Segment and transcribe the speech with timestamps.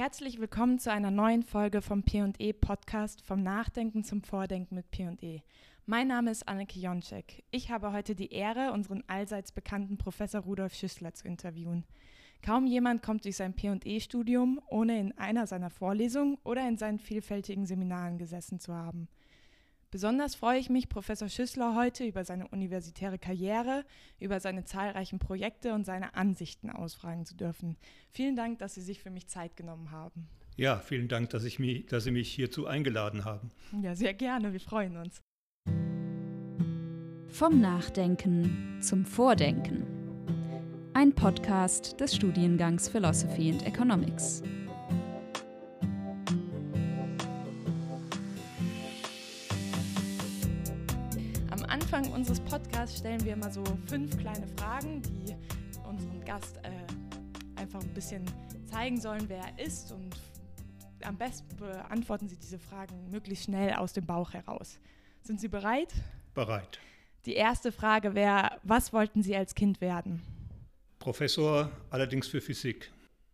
[0.00, 5.42] Herzlich willkommen zu einer neuen Folge vom P&E Podcast vom Nachdenken zum Vordenken mit P&E.
[5.84, 7.44] Mein Name ist Anneke Jonczek.
[7.50, 11.84] Ich habe heute die Ehre, unseren allseits bekannten Professor Rudolf Schüssler zu interviewen.
[12.40, 17.66] Kaum jemand kommt durch sein P&E-Studium, ohne in einer seiner Vorlesungen oder in seinen vielfältigen
[17.66, 19.06] Seminaren gesessen zu haben.
[19.90, 23.84] Besonders freue ich mich, Professor Schüssler heute über seine universitäre Karriere,
[24.20, 27.76] über seine zahlreichen Projekte und seine Ansichten ausfragen zu dürfen.
[28.08, 30.28] Vielen Dank, dass Sie sich für mich Zeit genommen haben.
[30.56, 33.50] Ja, vielen Dank, dass, ich mich, dass Sie mich hierzu eingeladen haben.
[33.82, 34.52] Ja, sehr gerne.
[34.52, 35.20] Wir freuen uns.
[37.28, 39.86] Vom Nachdenken zum Vordenken.
[40.94, 44.42] Ein Podcast des Studiengangs Philosophy and Economics.
[52.30, 55.34] Unseres Podcasts stellen wir immer so fünf kleine Fragen, die
[55.84, 56.70] unseren Gast äh,
[57.60, 58.24] einfach ein bisschen
[58.66, 59.90] zeigen sollen, wer er ist.
[59.90, 60.14] Und
[61.02, 64.78] am besten beantworten Sie diese Fragen möglichst schnell aus dem Bauch heraus.
[65.22, 65.92] Sind Sie bereit?
[66.32, 66.78] Bereit.
[67.26, 70.22] Die erste Frage wäre, was wollten Sie als Kind werden?
[71.00, 72.92] Professor, allerdings für Physik.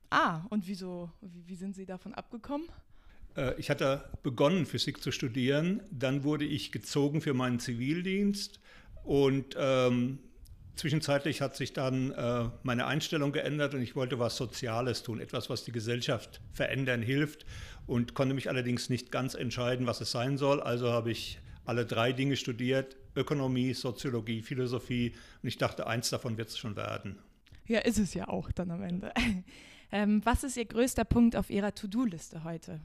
[0.08, 2.66] Ah, und wieso, wie, wie sind Sie davon abgekommen?
[3.36, 5.82] Äh, ich hatte begonnen, Physik zu studieren.
[5.90, 8.58] Dann wurde ich gezogen für meinen Zivildienst
[9.06, 10.18] und ähm,
[10.74, 15.48] zwischenzeitlich hat sich dann äh, meine Einstellung geändert und ich wollte was Soziales tun, etwas,
[15.48, 17.46] was die Gesellschaft verändern hilft
[17.86, 20.60] und konnte mich allerdings nicht ganz entscheiden, was es sein soll.
[20.60, 26.36] Also habe ich alle drei Dinge studiert, Ökonomie, Soziologie, Philosophie und ich dachte, eins davon
[26.36, 27.16] wird es schon werden.
[27.66, 29.12] Ja, ist es ja auch dann am Ende.
[29.92, 32.80] ähm, was ist Ihr größter Punkt auf Ihrer To-Do-Liste heute?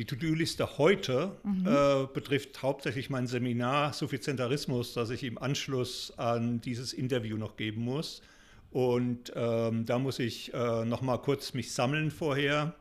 [0.00, 1.66] Die To-Do-Liste heute mhm.
[1.66, 7.82] äh, betrifft hauptsächlich mein Seminar Suffizientarismus, das ich im Anschluss an dieses Interview noch geben
[7.82, 8.22] muss.
[8.70, 12.74] Und ähm, da muss ich äh, noch mal kurz mich sammeln vorher.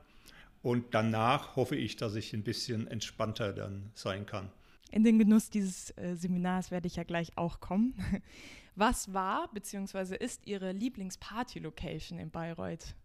[0.62, 4.50] Und danach hoffe ich, dass ich ein bisschen entspannter dann sein kann.
[4.90, 7.96] In den Genuss dieses äh, Seminars werde ich ja gleich auch kommen.
[8.76, 10.16] Was war bzw.
[10.16, 12.96] ist Ihre Lieblingsparty-Location in Bayreuth?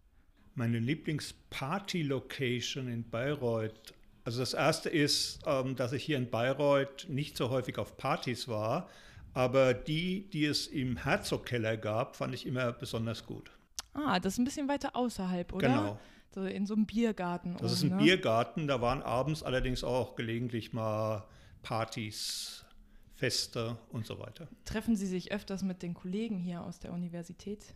[0.53, 3.93] Meine Lieblingsparty-Location in Bayreuth
[4.25, 8.47] also das Erste ist, ähm, dass ich hier in Bayreuth nicht so häufig auf Partys
[8.47, 8.89] war,
[9.33, 13.51] aber die, die es im Herzogkeller gab, fand ich immer besonders gut.
[13.93, 15.67] Ah, das ist ein bisschen weiter außerhalb, oder?
[15.67, 15.99] Genau.
[16.33, 17.55] So in so einem Biergarten.
[17.61, 17.97] Das ist ein ne?
[17.97, 21.23] Biergarten, da waren abends allerdings auch gelegentlich mal
[21.61, 22.65] Partys,
[23.13, 24.47] Feste und so weiter.
[24.65, 27.75] Treffen Sie sich öfters mit den Kollegen hier aus der Universität?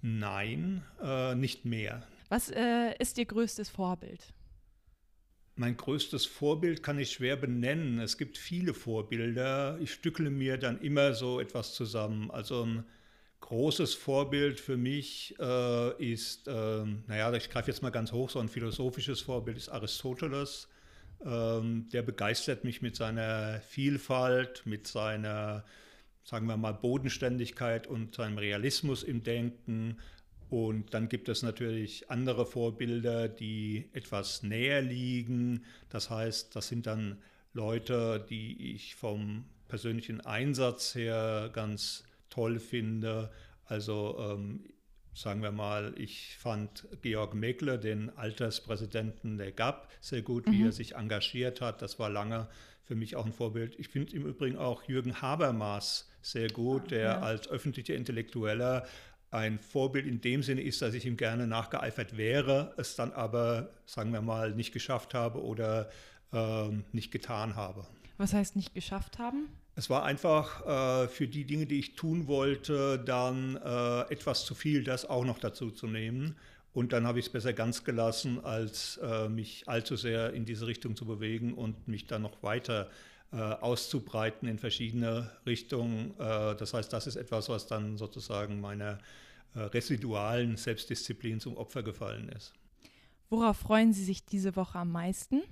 [0.00, 2.06] Nein, äh, nicht mehr.
[2.30, 4.32] Was äh, ist Ihr größtes Vorbild?
[5.54, 7.98] Mein größtes Vorbild kann ich schwer benennen.
[7.98, 9.78] Es gibt viele Vorbilder.
[9.80, 12.30] Ich stückele mir dann immer so etwas zusammen.
[12.30, 12.84] Also ein
[13.40, 18.38] großes Vorbild für mich äh, ist, äh, naja, ich greife jetzt mal ganz hoch, so
[18.38, 20.68] ein philosophisches Vorbild ist Aristoteles.
[21.24, 25.64] Ähm, der begeistert mich mit seiner Vielfalt, mit seiner,
[26.24, 29.98] sagen wir mal, Bodenständigkeit und seinem Realismus im Denken.
[30.52, 35.64] Und dann gibt es natürlich andere Vorbilder, die etwas näher liegen.
[35.88, 37.16] Das heißt, das sind dann
[37.54, 43.30] Leute, die ich vom persönlichen Einsatz her ganz toll finde.
[43.64, 44.68] Also ähm,
[45.14, 50.52] sagen wir mal, ich fand Georg Meckler, den Alterspräsidenten der GAP, sehr gut, mhm.
[50.52, 51.80] wie er sich engagiert hat.
[51.80, 52.46] Das war lange
[52.84, 53.78] für mich auch ein Vorbild.
[53.78, 57.20] Ich finde im Übrigen auch Jürgen Habermas sehr gut, der ja.
[57.20, 58.86] als öffentlicher Intellektueller
[59.32, 63.70] ein Vorbild in dem Sinne ist, dass ich ihm gerne nachgeeifert wäre, es dann aber,
[63.86, 65.88] sagen wir mal, nicht geschafft habe oder
[66.32, 67.86] ähm, nicht getan habe.
[68.18, 69.48] Was heißt nicht geschafft haben?
[69.74, 74.54] Es war einfach äh, für die Dinge, die ich tun wollte, dann äh, etwas zu
[74.54, 76.36] viel, das auch noch dazu zu nehmen.
[76.74, 80.66] Und dann habe ich es besser ganz gelassen, als äh, mich allzu sehr in diese
[80.66, 82.90] Richtung zu bewegen und mich dann noch weiter
[83.32, 86.10] äh, auszubreiten in verschiedene Richtungen.
[86.18, 88.98] Äh, das heißt, das ist etwas, was dann sozusagen meiner
[89.54, 92.52] residualen Selbstdisziplin zum Opfer gefallen ist.
[93.30, 95.42] Worauf freuen Sie sich diese Woche am meisten?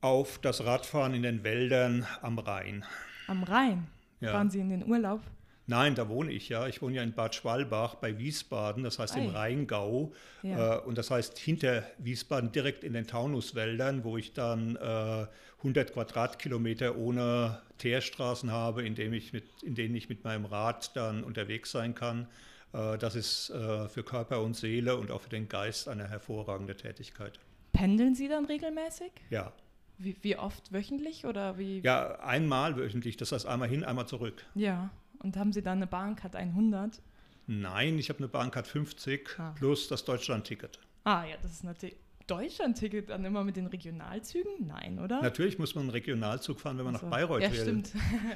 [0.00, 2.84] Auf das Radfahren in den Wäldern am Rhein.
[3.26, 3.88] Am Rhein?
[4.20, 4.32] Ja.
[4.32, 5.20] Fahren Sie in den Urlaub?
[5.66, 6.66] Nein, da wohne ich ja.
[6.66, 9.24] Ich wohne ja in Bad Schwalbach bei Wiesbaden, das heißt Ei.
[9.24, 10.14] im Rheingau.
[10.42, 10.76] Ja.
[10.76, 15.26] Äh, und das heißt hinter Wiesbaden direkt in den Taunuswäldern, wo ich dann äh,
[15.58, 20.96] 100 Quadratkilometer ohne Teerstraßen habe, in, dem ich mit, in denen ich mit meinem Rad
[20.96, 22.28] dann unterwegs sein kann.
[22.72, 26.76] Äh, das ist äh, für Körper und Seele und auch für den Geist eine hervorragende
[26.76, 27.38] Tätigkeit.
[27.72, 29.12] Pendeln Sie dann regelmäßig?
[29.30, 29.52] Ja.
[29.98, 31.80] Wie, wie, oft wöchentlich oder wie?
[31.80, 34.44] Ja, einmal wöchentlich, das heißt einmal hin, einmal zurück.
[34.54, 37.00] Ja, und haben Sie dann eine Bahncard 100?
[37.48, 39.54] Nein, ich habe eine Bahncard 50 ah.
[39.56, 40.78] plus das Deutschlandticket.
[41.04, 41.96] Ah ja, das ist natürlich.
[42.26, 44.66] Deutschland-Ticket dann immer mit den Regionalzügen?
[44.66, 45.22] Nein, oder?
[45.22, 47.62] Natürlich muss man einen Regionalzug fahren, wenn man also, nach Bayreuth ja, will.
[47.62, 47.92] Stimmt.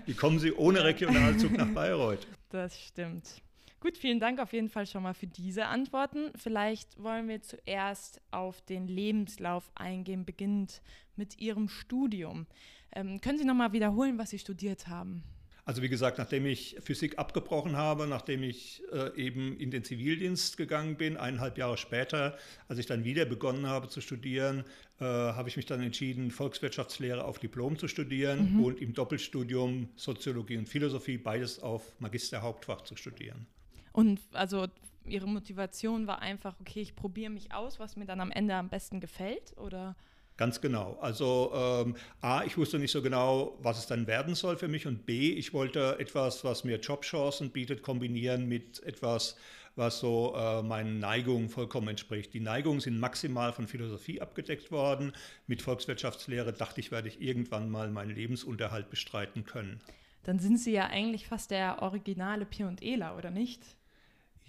[0.06, 2.26] Wie kommen Sie ohne Regionalzug nach Bayreuth?
[2.48, 3.42] Das stimmt.
[3.82, 6.30] Gut, vielen Dank auf jeden Fall schon mal für diese Antworten.
[6.36, 10.82] Vielleicht wollen wir zuerst auf den Lebenslauf eingehen, beginnend
[11.16, 12.46] mit Ihrem Studium.
[12.94, 15.24] Ähm, können Sie nochmal wiederholen, was Sie studiert haben?
[15.64, 20.56] Also wie gesagt, nachdem ich Physik abgebrochen habe, nachdem ich äh, eben in den Zivildienst
[20.56, 22.38] gegangen bin, eineinhalb Jahre später,
[22.68, 24.62] als ich dann wieder begonnen habe zu studieren,
[25.00, 28.64] äh, habe ich mich dann entschieden, Volkswirtschaftslehre auf Diplom zu studieren mhm.
[28.64, 33.48] und im Doppelstudium Soziologie und Philosophie beides auf Magisterhauptfach zu studieren.
[33.92, 34.66] Und also
[35.04, 38.68] ihre Motivation war einfach, okay, ich probiere mich aus, was mir dann am Ende am
[38.68, 39.96] besten gefällt, oder?
[40.36, 40.96] Ganz genau.
[41.00, 44.86] Also ähm, A, ich wusste nicht so genau, was es dann werden soll für mich
[44.86, 49.36] und B, ich wollte etwas, was mir Jobchancen bietet, kombinieren mit etwas,
[49.76, 52.32] was so äh, meinen Neigungen vollkommen entspricht.
[52.34, 55.12] Die Neigungen sind maximal von Philosophie abgedeckt worden.
[55.46, 59.80] Mit Volkswirtschaftslehre dachte ich, werde ich irgendwann mal meinen Lebensunterhalt bestreiten können.
[60.24, 63.62] Dann sind Sie ja eigentlich fast der originale P und Eler, oder nicht?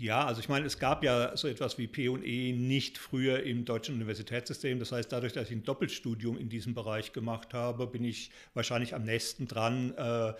[0.03, 3.95] Ja, also ich meine, es gab ja so etwas wie P&E nicht früher im deutschen
[3.95, 4.77] Universitätssystem.
[4.77, 8.95] Das heißt, dadurch, dass ich ein Doppelstudium in diesem Bereich gemacht habe, bin ich wahrscheinlich
[8.95, 10.33] am nächsten dran äh,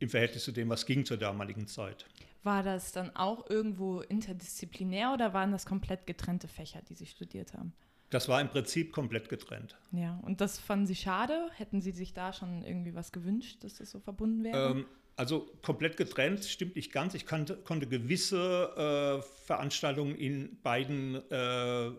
[0.00, 2.06] im Verhältnis zu dem, was ging zur damaligen Zeit.
[2.42, 7.54] War das dann auch irgendwo interdisziplinär oder waren das komplett getrennte Fächer, die Sie studiert
[7.54, 7.72] haben?
[8.10, 9.76] Das war im Prinzip komplett getrennt.
[9.92, 11.50] Ja, und das fanden Sie schade?
[11.54, 14.72] Hätten Sie sich da schon irgendwie was gewünscht, dass das so verbunden wäre?
[14.72, 17.14] Ähm, also komplett getrennt stimmt nicht ganz.
[17.14, 21.90] Ich kannte, konnte gewisse äh, Veranstaltungen in beiden äh,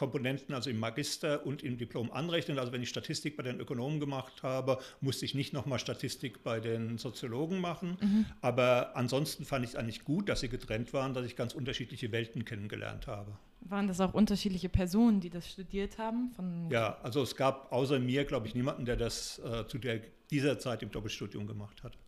[0.00, 2.58] Komponenten, also im Magister und im Diplom anrechnen.
[2.58, 6.58] Also wenn ich Statistik bei den Ökonomen gemacht habe, musste ich nicht nochmal Statistik bei
[6.58, 7.98] den Soziologen machen.
[8.00, 8.26] Mhm.
[8.40, 12.12] Aber ansonsten fand ich es eigentlich gut, dass sie getrennt waren, dass ich ganz unterschiedliche
[12.12, 13.36] Welten kennengelernt habe.
[13.60, 16.32] Waren das auch unterschiedliche Personen, die das studiert haben?
[16.70, 20.58] ja, also es gab außer mir, glaube ich, niemanden, der das äh, zu der, dieser
[20.58, 21.98] Zeit im Doppelstudium gemacht hat.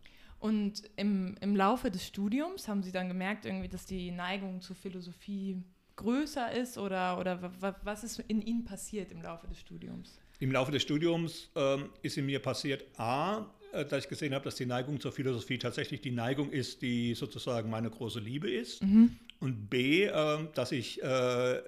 [0.43, 4.75] Und im, im Laufe des Studiums haben Sie dann gemerkt, irgendwie, dass die Neigung zur
[4.75, 5.63] Philosophie
[5.95, 10.19] größer ist oder, oder was ist in Ihnen passiert im Laufe des Studiums?
[10.41, 14.43] Im Laufe des Studiums ähm, ist in mir passiert, a, äh, dass ich gesehen habe,
[14.43, 18.83] dass die Neigung zur Philosophie tatsächlich die Neigung ist, die sozusagen meine große Liebe ist.
[18.83, 19.17] Mhm.
[19.39, 21.61] Und b, äh, dass ich äh,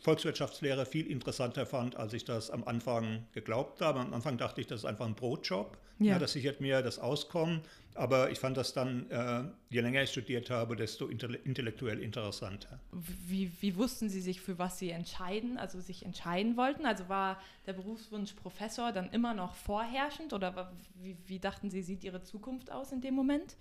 [0.00, 4.00] Volkswirtschaftslehre viel interessanter fand, als ich das am Anfang geglaubt habe.
[4.00, 5.76] Am Anfang dachte ich, das ist einfach ein Brotjob.
[5.98, 6.12] Ja.
[6.12, 7.62] ja das sichert mir das Auskommen.
[7.96, 12.80] Aber ich fand das dann, äh, je länger ich studiert habe, desto intellektuell interessanter.
[12.92, 16.86] Wie, wie, wussten Sie sich, für was Sie entscheiden, also sich entscheiden wollten?
[16.86, 22.02] Also war der Berufswunsch Professor dann immer noch vorherrschend oder wie, wie dachten Sie, sieht
[22.02, 23.54] Ihre Zukunft aus in dem Moment?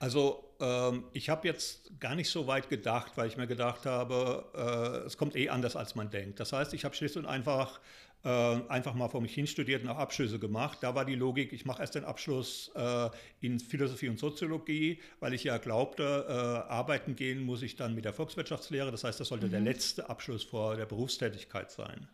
[0.00, 4.44] Also ähm, ich habe jetzt gar nicht so weit gedacht, weil ich mir gedacht habe,
[4.54, 6.38] äh, es kommt eh anders, als man denkt.
[6.38, 7.80] Das heißt, ich habe schlicht und einfach
[8.24, 8.28] äh,
[8.68, 10.78] einfach mal vor mich hin studiert und auch Abschlüsse gemacht.
[10.80, 13.10] Da war die Logik, ich mache erst den Abschluss äh,
[13.40, 18.04] in Philosophie und Soziologie, weil ich ja glaubte, äh, arbeiten gehen muss ich dann mit
[18.04, 18.90] der Volkswirtschaftslehre.
[18.90, 19.52] Das heißt, das sollte mhm.
[19.52, 22.08] der letzte Abschluss vor der Berufstätigkeit sein.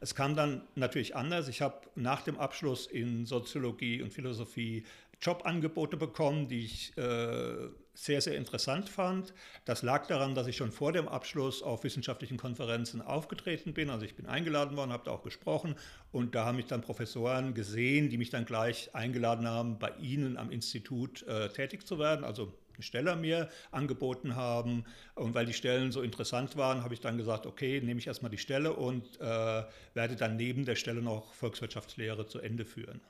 [0.00, 1.46] Es kam dann natürlich anders.
[1.46, 4.84] Ich habe nach dem Abschluss in Soziologie und Philosophie
[5.20, 9.34] Jobangebote bekommen, die ich äh, sehr, sehr interessant fand.
[9.64, 13.90] Das lag daran, dass ich schon vor dem Abschluss auf wissenschaftlichen Konferenzen aufgetreten bin.
[13.90, 15.76] Also ich bin eingeladen worden, habe da auch gesprochen
[16.10, 20.36] und da haben mich dann Professoren gesehen, die mich dann gleich eingeladen haben, bei ihnen
[20.36, 22.24] am Institut äh, tätig zu werden.
[22.24, 24.84] Also eine Stelle mir angeboten haben.
[25.14, 28.30] Und weil die Stellen so interessant waren, habe ich dann gesagt, okay, nehme ich erstmal
[28.30, 33.00] die Stelle und äh, werde dann neben der Stelle noch Volkswirtschaftslehre zu Ende führen.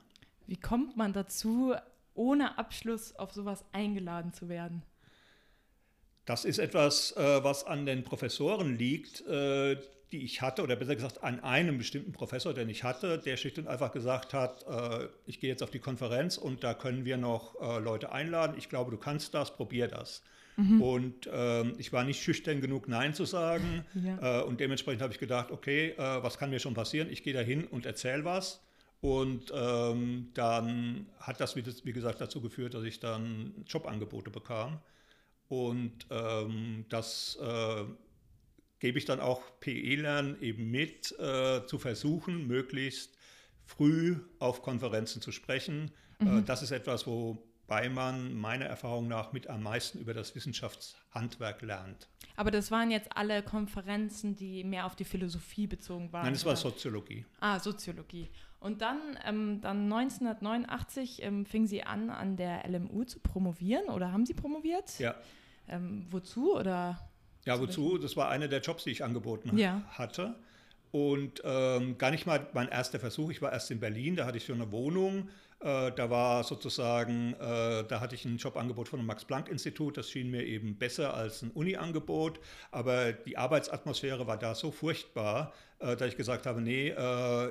[0.45, 1.73] Wie kommt man dazu,
[2.13, 4.83] ohne Abschluss auf sowas eingeladen zu werden?
[6.25, 9.77] Das ist etwas, äh, was an den Professoren liegt, äh,
[10.11, 13.57] die ich hatte, oder besser gesagt an einem bestimmten Professor, den ich hatte, der schlicht
[13.57, 17.17] und einfach gesagt hat, äh, ich gehe jetzt auf die Konferenz und da können wir
[17.17, 18.55] noch Leute einladen.
[18.57, 20.21] Ich glaube, du kannst das, probier das.
[20.55, 20.81] Mhm.
[20.83, 23.83] Und ähm, ich war nicht schüchtern genug, Nein zu sagen.
[23.95, 24.41] Ja.
[24.41, 27.09] und dementsprechend habe ich gedacht, okay, was kann mir schon passieren?
[27.09, 28.61] Ich gehe da hin und erzähle was.
[29.03, 34.79] Und ähm, dann hat das, wie, gesagt, dazu geführt, dass ich dann Jobangebote bekam.
[35.49, 37.83] Und ähm, das äh,
[38.79, 43.17] gebe ich dann auch PE-Lernen eben mit, äh, zu versuchen, möglichst
[43.65, 45.91] früh auf Konferenzen zu sprechen.
[46.21, 46.37] Äh, mhm.
[46.37, 51.61] Äh, das ist etwas, wobei man meiner Erfahrung nach mit am meisten über das Wissenschaftshandwerk
[51.61, 52.07] lernt.
[52.37, 56.23] Aber das waren jetzt alle Konferenzen, die mehr auf die Philosophie bezogen waren?
[56.23, 57.25] Nein, es war Soziologie.
[57.41, 58.29] Ah, Soziologie.
[58.63, 64.13] Und dann, ähm, dann 1989 ähm, fing sie an, an der LMU zu promovieren oder
[64.13, 64.99] haben Sie promoviert?
[64.99, 65.15] Ja.
[65.67, 66.97] Ähm, wozu oder?
[67.43, 67.97] Ja, wozu?
[67.97, 69.81] Das war einer der Jobs, die ich angeboten ja.
[69.89, 70.35] hatte.
[70.91, 73.31] und ähm, gar nicht mal mein erster Versuch.
[73.31, 75.27] Ich war erst in Berlin, da hatte ich schon eine Wohnung.
[75.63, 79.95] Äh, da war sozusagen, äh, da hatte ich ein Jobangebot von dem Max-Planck-Institut.
[79.95, 82.41] Das schien mir eben besser als ein Uni-Angebot.
[82.71, 86.93] Aber die Arbeitsatmosphäre war da so furchtbar, äh, dass ich gesagt habe, nee,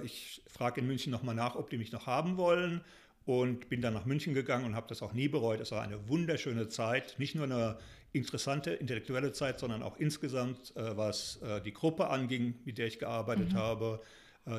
[0.05, 2.83] ich frage in München nochmal nach, ob die mich noch haben wollen
[3.25, 5.61] und bin dann nach München gegangen und habe das auch nie bereut.
[5.61, 7.79] Es war eine wunderschöne Zeit, nicht nur eine
[8.13, 13.57] interessante intellektuelle Zeit, sondern auch insgesamt, was die Gruppe anging, mit der ich gearbeitet mhm.
[13.57, 14.01] habe.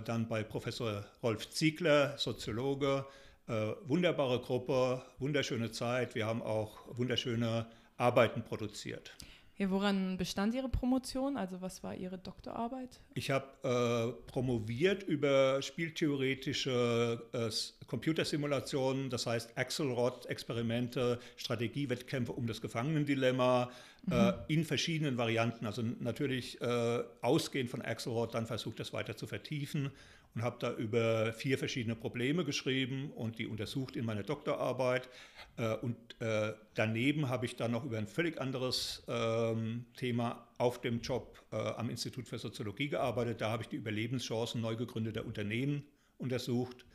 [0.05, 3.05] Dann bei Professor Rolf Ziegler, Soziologe,
[3.47, 6.15] äh, wunderbare Gruppe, wunderschöne Zeit.
[6.15, 9.13] Wir haben auch wunderschöne Arbeiten produziert.
[9.55, 11.37] Ja, woran bestand Ihre Promotion?
[11.37, 12.99] Also was war Ihre Doktorarbeit?
[13.13, 17.49] Ich habe äh, promoviert über spieltheoretische äh,
[17.85, 23.69] Computersimulationen, das heißt Axelrod-Experimente, Strategiewettkämpfe um das Gefangenendilemma
[24.09, 24.33] äh, mhm.
[24.47, 25.67] äh, in verschiedenen Varianten.
[25.67, 29.91] Also natürlich äh, ausgehend von Axelrod dann versucht, das weiter zu vertiefen
[30.35, 35.09] und habe da über vier verschiedene Probleme geschrieben und die untersucht in meiner Doktorarbeit.
[35.57, 40.81] Äh, und äh, daneben habe ich dann noch über ein völlig anderes ähm, Thema auf
[40.81, 43.41] dem Job äh, am Institut für Soziologie gearbeitet.
[43.41, 45.83] Da habe ich die Überlebenschancen neu gegründeter Unternehmen
[46.17, 46.85] untersucht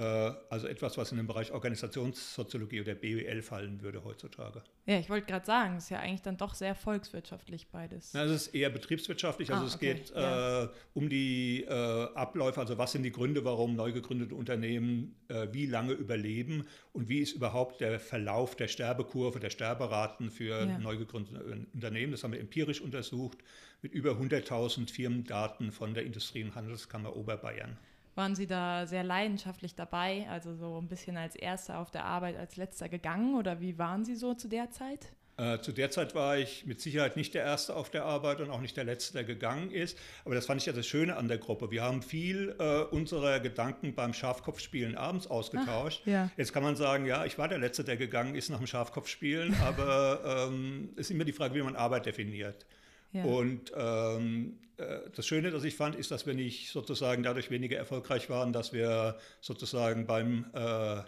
[0.00, 4.62] also etwas, was in den Bereich Organisationssoziologie oder BWL fallen würde heutzutage.
[4.84, 8.10] Ja, ich wollte gerade sagen, es ist ja eigentlich dann doch sehr volkswirtschaftlich beides.
[8.12, 10.64] Na, es ist eher betriebswirtschaftlich, also ah, es geht ja.
[10.64, 11.70] äh, um die äh,
[12.14, 17.08] Abläufe, also was sind die Gründe, warum neu gegründete Unternehmen äh, wie lange überleben und
[17.08, 20.78] wie ist überhaupt der Verlauf der Sterbekurve, der Sterberaten für ja.
[20.78, 22.12] neu gegründete Unternehmen.
[22.12, 23.38] Das haben wir empirisch untersucht
[23.82, 27.78] mit über 100.000 Firmendaten von der Industrie- und Handelskammer Oberbayern
[28.16, 32.36] waren Sie da sehr leidenschaftlich dabei, also so ein bisschen als Erster auf der Arbeit,
[32.36, 35.12] als Letzter gegangen oder wie waren Sie so zu der Zeit?
[35.38, 38.48] Äh, zu der Zeit war ich mit Sicherheit nicht der Erste auf der Arbeit und
[38.48, 39.98] auch nicht der Letzte, der gegangen ist.
[40.24, 41.70] Aber das fand ich ja das Schöne an der Gruppe.
[41.70, 46.00] Wir haben viel äh, unserer Gedanken beim Schafkopfspielen abends ausgetauscht.
[46.04, 46.30] Ach, ja.
[46.38, 49.54] Jetzt kann man sagen, ja, ich war der Letzte, der gegangen ist nach dem Schafkopfspielen,
[49.62, 52.64] aber es ähm, ist immer die Frage, wie man Arbeit definiert.
[53.12, 53.24] Ja.
[53.24, 57.76] Und ähm, äh, das Schöne, das ich fand, ist, dass wir nicht sozusagen dadurch weniger
[57.76, 61.02] erfolgreich waren, dass wir sozusagen beim äh,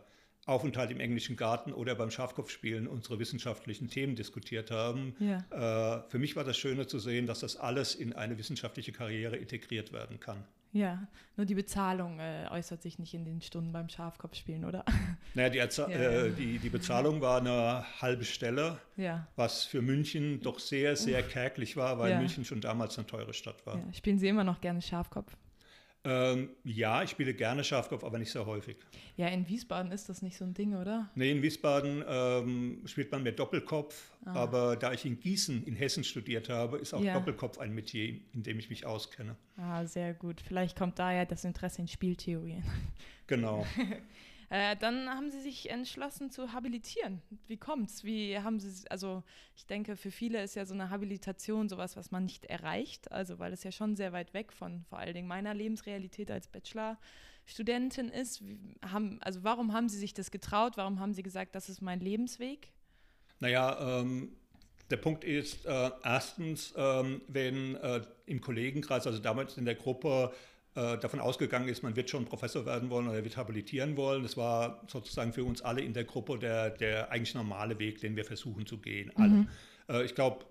[0.47, 5.15] Aufenthalt im englischen Garten oder beim Schafkopfspielen unsere wissenschaftlichen Themen diskutiert haben.
[5.21, 5.99] Ja.
[5.99, 9.37] Äh, für mich war das Schöne zu sehen, dass das alles in eine wissenschaftliche Karriere
[9.37, 10.45] integriert werden kann.
[10.73, 14.85] Ja, nur die Bezahlung äh, äußert sich nicht in den Stunden beim Schafkopfspielen, oder?
[15.35, 15.89] Naja, die, ja.
[15.89, 19.27] äh, die, die, Bezahlung war eine halbe Stelle, ja.
[19.37, 21.29] was für München doch sehr, sehr Uff.
[21.29, 22.19] kärglich war, weil ja.
[22.19, 23.81] München schon damals eine teure Stadt war.
[23.93, 25.37] Spielen Sie immer noch gerne Schafkopf?
[26.09, 28.77] Ähm, ja, ich spiele gerne Schafkopf, aber nicht sehr häufig.
[29.17, 31.11] Ja, in Wiesbaden ist das nicht so ein Ding, oder?
[31.15, 34.33] Nee, in Wiesbaden ähm, spielt man mehr Doppelkopf, ah.
[34.33, 37.13] aber da ich in Gießen in Hessen studiert habe, ist auch ja.
[37.13, 39.37] Doppelkopf ein Metier, in dem ich mich auskenne.
[39.59, 40.41] Ah, sehr gut.
[40.41, 42.65] Vielleicht kommt daher das Interesse in Spieltheorien.
[43.27, 43.67] Genau.
[44.51, 47.21] Äh, dann haben Sie sich entschlossen zu habilitieren.
[47.47, 48.03] Wie kommt's?
[48.03, 49.23] Wie haben Sie, also
[49.55, 53.39] ich denke, für viele ist ja so eine Habilitation sowas, was man nicht erreicht, also
[53.39, 58.09] weil es ja schon sehr weit weg von vor allen Dingen meiner Lebensrealität als Bachelorstudentin
[58.09, 58.47] ist.
[58.47, 58.59] Wie,
[58.91, 60.79] haben, also warum haben Sie sich das getraut?
[60.79, 62.73] Warum haben Sie gesagt, das ist mein Lebensweg?
[63.41, 64.33] Naja, ähm,
[64.91, 70.33] der Punkt ist, äh, erstens, ähm, wenn äh, im Kollegenkreis, also damals in der Gruppe,
[70.79, 74.23] äh, davon ausgegangen ist, man wird schon Professor werden wollen oder wird habilitieren wollen.
[74.23, 78.15] Das war sozusagen für uns alle in der Gruppe der, der eigentlich normale Weg, den
[78.15, 79.11] wir versuchen zu gehen.
[79.17, 79.29] Alle.
[79.29, 79.49] Mhm.
[79.89, 80.45] Äh, ich glaube,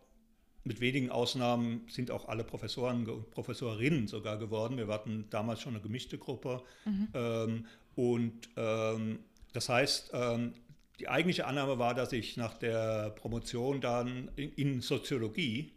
[0.66, 4.76] mit wenigen Ausnahmen sind auch alle Professoren und Professorinnen sogar geworden.
[4.76, 6.62] Wir hatten damals schon eine gemischte Gruppe.
[6.84, 7.08] Mhm.
[7.14, 7.66] Ähm,
[7.96, 9.20] und ähm,
[9.54, 10.56] das heißt, ähm,
[11.00, 15.72] die eigentliche Annahme war, dass ich nach der Promotion dann in, in, Soziologie,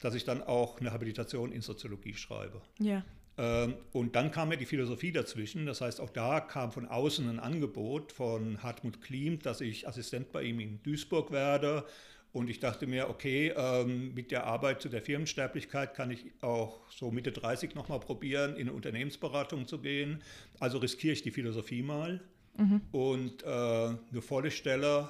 [0.00, 2.60] dass ich dann auch eine Habilitation in Soziologie schreibe.
[2.78, 3.02] Ja.
[3.38, 5.66] Ähm, und dann kam ja die Philosophie dazwischen.
[5.66, 10.32] Das heißt, auch da kam von außen ein Angebot von Hartmut Klim, dass ich Assistent
[10.32, 11.84] bei ihm in Duisburg werde.
[12.32, 16.80] Und ich dachte mir, okay, ähm, mit der Arbeit zu der Firmensterblichkeit kann ich auch
[16.90, 20.22] so Mitte 30 nochmal probieren, in eine Unternehmensberatung zu gehen.
[20.60, 22.20] Also riskiere ich die Philosophie mal.
[22.58, 22.80] Mhm.
[22.92, 25.08] Und äh, eine volle Stelle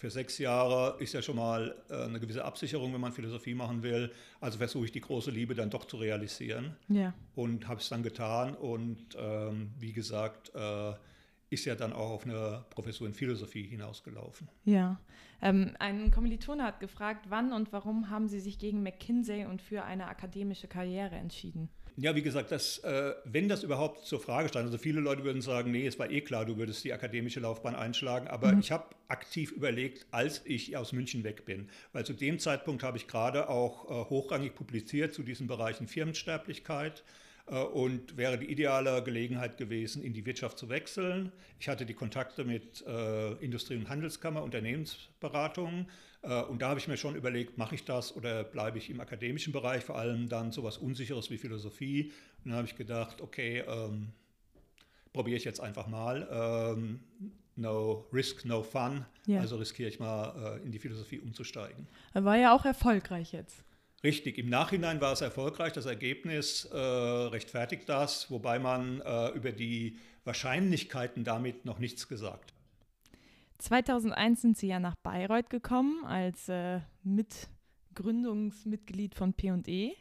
[0.00, 3.82] für sechs Jahre ist ja schon mal äh, eine gewisse Absicherung, wenn man Philosophie machen
[3.82, 4.10] will.
[4.40, 6.74] Also versuche ich die große Liebe dann doch zu realisieren.
[6.88, 7.12] Ja.
[7.34, 8.54] Und habe es dann getan.
[8.54, 10.94] Und ähm, wie gesagt, äh,
[11.50, 14.48] ist ja dann auch auf eine Professur in Philosophie hinausgelaufen.
[14.64, 14.98] Ja.
[15.42, 19.84] Ähm, ein Kommilitone hat gefragt, wann und warum haben Sie sich gegen McKinsey und für
[19.84, 21.68] eine akademische Karriere entschieden?
[22.00, 25.42] Ja, wie gesagt, das, äh, wenn das überhaupt zur Frage stand, also viele Leute würden
[25.42, 28.60] sagen, nee, es war eh klar, du würdest die akademische Laufbahn einschlagen, aber mhm.
[28.60, 32.96] ich habe aktiv überlegt, als ich aus München weg bin, weil zu dem Zeitpunkt habe
[32.96, 37.02] ich gerade auch äh, hochrangig publiziert zu diesen Bereichen Firmensterblichkeit,
[37.50, 41.32] äh, und wäre die ideale Gelegenheit gewesen, in die Wirtschaft zu wechseln.
[41.58, 45.86] Ich hatte die Kontakte mit äh, Industrie- und Handelskammer, Unternehmensberatungen
[46.22, 49.52] und da habe ich mir schon überlegt, mache ich das oder bleibe ich im akademischen
[49.52, 52.12] Bereich, vor allem dann so etwas Unsicheres wie Philosophie.
[52.44, 54.08] Und dann habe ich gedacht, okay, ähm,
[55.12, 56.28] probiere ich jetzt einfach mal.
[56.30, 57.00] Ähm,
[57.56, 59.04] no risk, no fun.
[59.26, 59.40] Ja.
[59.40, 61.86] Also riskiere ich mal äh, in die Philosophie umzusteigen.
[62.14, 63.64] War ja auch erfolgreich jetzt.
[64.02, 65.72] Richtig, im Nachhinein war es erfolgreich.
[65.74, 72.52] Das Ergebnis äh, rechtfertigt das, wobei man äh, über die Wahrscheinlichkeiten damit noch nichts gesagt
[72.52, 72.59] hat.
[73.60, 79.92] 2001 sind Sie ja nach Bayreuth gekommen als äh, Mitgründungsmitglied von P&E.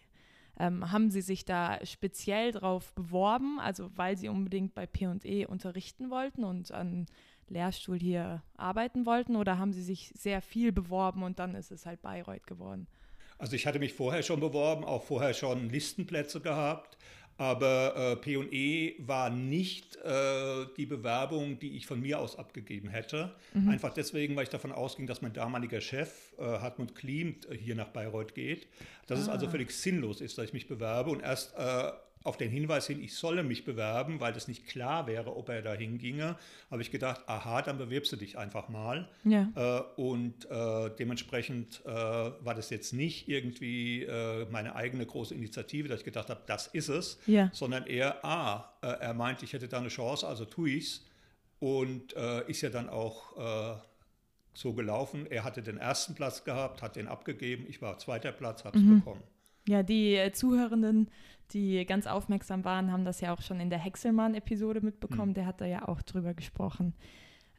[0.57, 6.09] Ähm, haben Sie sich da speziell drauf beworben, also weil Sie unbedingt bei P&E unterrichten
[6.09, 7.05] wollten und an
[7.47, 11.85] Lehrstuhl hier arbeiten wollten oder haben Sie sich sehr viel beworben und dann ist es
[11.85, 12.87] halt Bayreuth geworden?
[13.37, 16.97] Also ich hatte mich vorher schon beworben, auch vorher schon Listenplätze gehabt,
[17.39, 23.33] aber äh, P&E war nicht äh, die Bewerbung, die ich von mir aus abgegeben hätte.
[23.53, 23.69] Mhm.
[23.69, 27.87] Einfach deswegen, weil ich davon ausging, dass mein damaliger Chef, äh, Hartmut Klimt, hier nach
[27.87, 28.67] Bayreuth geht.
[29.07, 29.21] Dass ah.
[29.23, 31.11] es also völlig sinnlos ist, dass ich mich bewerbe.
[31.11, 31.91] Und erst äh,
[32.29, 35.63] auf den Hinweis hin, ich solle mich bewerben, weil das nicht klar wäre, ob er
[35.63, 36.37] da hinginge,
[36.69, 39.09] habe ich gedacht, aha, dann bewirbst du dich einfach mal.
[39.23, 39.49] Ja.
[39.55, 45.87] Äh, und äh, dementsprechend äh, war das jetzt nicht irgendwie äh, meine eigene große Initiative,
[45.87, 47.49] dass ich gedacht habe, das ist es, ja.
[47.51, 51.05] sondern eher, ah, äh, er meint, ich hätte da eine Chance, also tue ich es.
[51.59, 53.81] Und äh, ist ja dann auch
[54.53, 55.25] so gelaufen.
[55.29, 58.83] Er hatte den ersten Platz gehabt, hat den abgegeben, ich war zweiter Platz, habe es
[58.83, 58.99] mhm.
[58.99, 59.23] bekommen.
[59.67, 61.09] Ja, die äh, Zuhörenden,
[61.53, 65.29] die ganz aufmerksam waren, haben das ja auch schon in der Hexelmann-Episode mitbekommen.
[65.29, 65.33] Mhm.
[65.35, 66.93] Der hat da ja auch drüber gesprochen.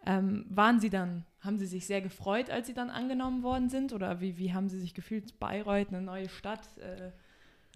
[0.07, 3.93] Ähm, waren Sie dann, haben Sie sich sehr gefreut, als Sie dann angenommen worden sind?
[3.93, 5.39] Oder wie, wie haben Sie sich gefühlt?
[5.39, 7.11] Bayreuth, eine neue Stadt, äh,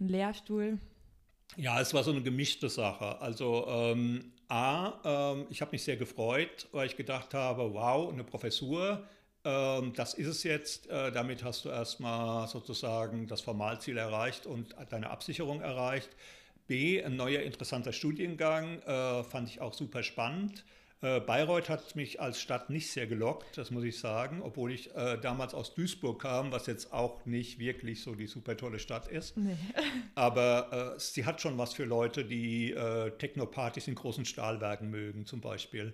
[0.01, 0.79] ein Lehrstuhl?
[1.57, 3.21] Ja, es war so eine gemischte Sache.
[3.21, 8.25] Also ähm, A, ähm, ich habe mich sehr gefreut, weil ich gedacht habe, wow, eine
[8.25, 9.05] Professur,
[9.45, 10.89] das ist es jetzt.
[10.89, 16.09] Äh, damit hast du erstmal sozusagen das Formalziel erreicht und deine Absicherung erreicht.
[16.67, 20.65] B, ein neuer interessanter Studiengang, äh, fand ich auch super spannend.
[21.03, 24.91] Äh, Bayreuth hat mich als Stadt nicht sehr gelockt, das muss ich sagen, obwohl ich
[25.21, 29.37] damals aus Duisburg kam, was jetzt auch nicht wirklich so die super tolle Stadt ist.
[29.37, 29.57] Nee.
[30.15, 32.75] Aber sie hat schon was für Leute, die
[33.19, 35.93] Technopartys in großen Stahlwerken mögen, zum Beispiel.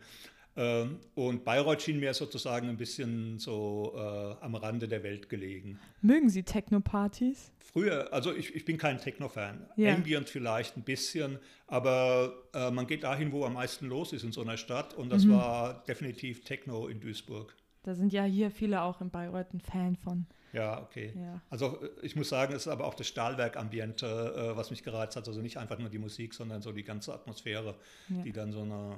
[0.56, 5.78] Ähm, und Bayreuth schien mir sozusagen ein bisschen so äh, am Rande der Welt gelegen.
[6.02, 7.52] Mögen Sie Techno-Partys?
[7.58, 9.66] Früher, also ich, ich bin kein Techno-Fan.
[9.76, 9.94] Ja.
[9.94, 14.32] Ambient vielleicht ein bisschen, aber äh, man geht dahin, wo am meisten los ist in
[14.32, 15.32] so einer Stadt und das mhm.
[15.32, 17.54] war definitiv Techno in Duisburg.
[17.82, 20.26] Da sind ja hier viele auch in Bayreuth ein Fan von.
[20.52, 21.14] Ja, okay.
[21.16, 21.40] Ja.
[21.48, 25.16] Also äh, ich muss sagen, es ist aber auch das Stahlwerk-Ambiente, äh, was mich gereizt
[25.16, 25.28] hat.
[25.28, 27.76] Also nicht einfach nur die Musik, sondern so die ganze Atmosphäre,
[28.08, 28.22] ja.
[28.22, 28.96] die dann so eine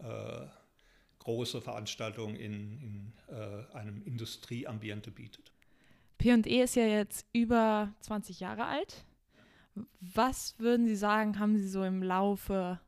[0.00, 0.46] äh,
[1.24, 5.52] große Veranstaltung in, in äh, einem Industrieambiente bietet.
[6.18, 9.04] P&E ist ja jetzt über 20 Jahre alt.
[10.00, 12.78] Was würden Sie sagen, haben Sie so im Laufe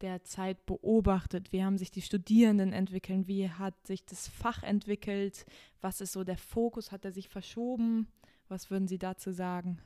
[0.00, 1.52] der Zeit beobachtet?
[1.52, 3.26] Wie haben sich die Studierenden entwickelt?
[3.26, 5.46] Wie hat sich das Fach entwickelt?
[5.80, 6.92] Was ist so der Fokus?
[6.92, 8.08] Hat er sich verschoben?
[8.48, 9.80] Was würden Sie dazu sagen?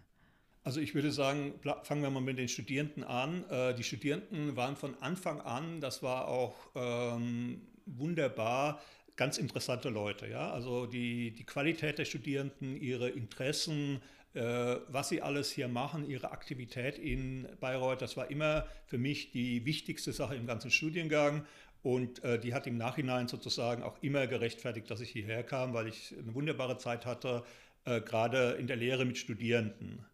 [0.65, 3.49] Also ich würde sagen, fangen wir mal mit den Studierenden an.
[3.49, 7.63] Äh, die Studierenden waren von Anfang an, das war auch ähm,
[7.97, 8.81] wunderbar,
[9.17, 10.27] ganz interessante Leute.
[10.29, 10.51] Ja?
[10.51, 14.01] Also die, die Qualität der Studierenden, ihre Interessen,
[14.35, 19.33] äh, was sie alles hier machen, ihre Aktivität in Bayreuth, das war immer für mich
[19.33, 21.45] die wichtigste Sache im ganzen Studiengang.
[21.83, 25.87] Und äh, die hat im Nachhinein sozusagen auch immer gerechtfertigt, dass ich hierher kam, weil
[25.87, 27.45] ich eine wunderbare Zeit hatte,
[27.85, 30.05] äh, gerade in der Lehre mit Studierenden.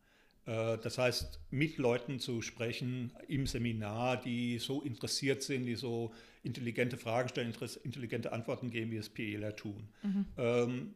[0.47, 6.13] Äh, das heißt, mit Leuten zu sprechen im Seminar, die so interessiert sind, die so
[6.43, 9.89] intelligente Fragen stellen, intelligente Antworten geben, wie es PEler tun.
[10.03, 10.27] Mhm.
[10.37, 10.95] Ähm,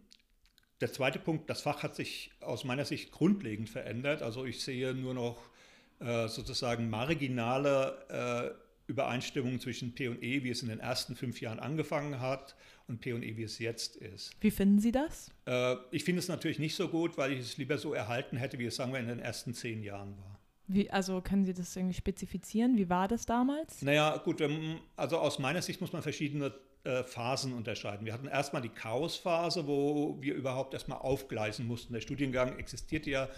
[0.80, 4.22] der zweite Punkt, das Fach hat sich aus meiner Sicht grundlegend verändert.
[4.22, 5.50] Also ich sehe nur noch
[5.98, 8.54] äh, sozusagen marginale
[8.88, 12.54] äh, Übereinstimmungen zwischen P und E, wie es in den ersten fünf Jahren angefangen hat,
[12.88, 14.32] und P und E, wie es jetzt ist.
[14.40, 15.30] Wie finden Sie das?
[15.46, 18.58] Äh, ich finde es natürlich nicht so gut, weil ich es lieber so erhalten hätte,
[18.58, 20.40] wie es, sagen wir, in den ersten zehn Jahren war.
[20.66, 22.76] Wie, also können Sie das irgendwie spezifizieren?
[22.76, 23.82] Wie war das damals?
[23.82, 26.52] Naja, gut, ähm, also aus meiner Sicht muss man verschiedene
[26.84, 28.06] äh, Phasen unterscheiden.
[28.06, 31.92] Wir hatten erstmal die Chaosphase, wo wir überhaupt erstmal aufgleisen mussten.
[31.92, 33.28] Der Studiengang existierte ja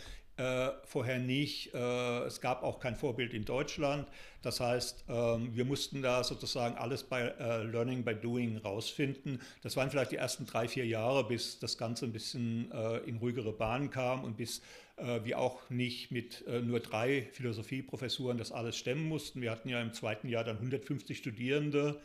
[0.41, 1.75] äh, vorher nicht.
[1.75, 4.09] Äh, es gab auch kein Vorbild in Deutschland.
[4.41, 9.43] Das heißt, ähm, wir mussten da sozusagen alles bei äh, Learning by Doing rausfinden.
[9.63, 13.19] Das waren vielleicht die ersten drei, vier Jahre, bis das Ganze ein bisschen äh, in
[13.19, 14.63] ruhigere Bahnen kam und bis
[14.97, 19.43] äh, wir auch nicht mit äh, nur drei Philosophieprofessuren das alles stemmen mussten.
[19.43, 22.01] Wir hatten ja im zweiten Jahr dann 150 Studierende.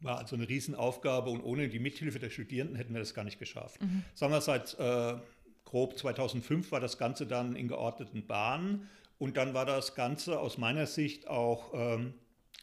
[0.00, 3.38] War also eine Riesenaufgabe und ohne die Mithilfe der Studierenden hätten wir das gar nicht
[3.38, 3.82] geschafft.
[3.82, 4.04] Mhm.
[4.14, 4.76] Sagen wir seit
[5.68, 10.56] grob 2005 war das Ganze dann in geordneten Bahnen und dann war das Ganze aus
[10.56, 12.14] meiner Sicht auch ähm,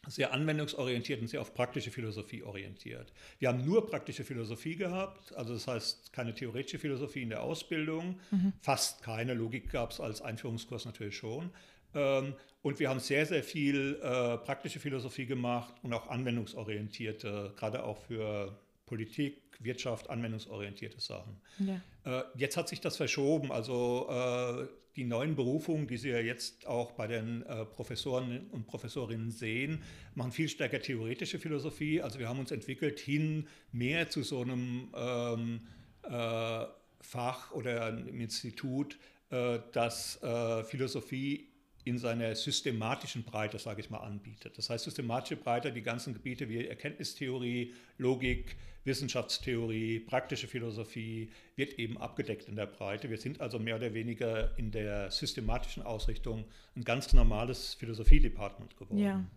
[0.07, 3.13] sehr anwendungsorientiert und sehr auf praktische Philosophie orientiert.
[3.37, 8.19] Wir haben nur praktische Philosophie gehabt, also das heißt keine theoretische Philosophie in der Ausbildung,
[8.31, 8.53] mhm.
[8.59, 11.51] fast keine Logik gab es als Einführungskurs natürlich schon.
[11.93, 17.83] Ähm, und wir haben sehr, sehr viel äh, praktische Philosophie gemacht und auch anwendungsorientierte, gerade
[17.83, 21.37] auch für Politik, Wirtschaft, anwendungsorientierte Sachen.
[21.59, 22.19] Ja.
[22.19, 23.51] Äh, jetzt hat sich das verschoben.
[23.51, 28.65] Also äh, die neuen Berufungen, die Sie ja jetzt auch bei den äh, Professoren und
[28.65, 32.01] Professorinnen sehen, machen viel stärker theoretische Philosophie.
[32.01, 35.67] Also wir haben uns entwickelt hin mehr zu so einem ähm,
[36.03, 36.65] äh,
[37.01, 38.97] Fach oder einem Institut,
[39.29, 41.49] äh, das äh, Philosophie
[41.85, 44.57] in seiner systematischen Breite, sage ich mal, anbietet.
[44.57, 51.97] Das heißt, systematische Breite, die ganzen Gebiete wie Erkenntnistheorie, Logik, Wissenschaftstheorie, praktische Philosophie wird eben
[51.97, 53.09] abgedeckt in der Breite.
[53.09, 56.45] Wir sind also mehr oder weniger in der systematischen Ausrichtung
[56.75, 59.29] ein ganz normales Philosophie-Department geworden.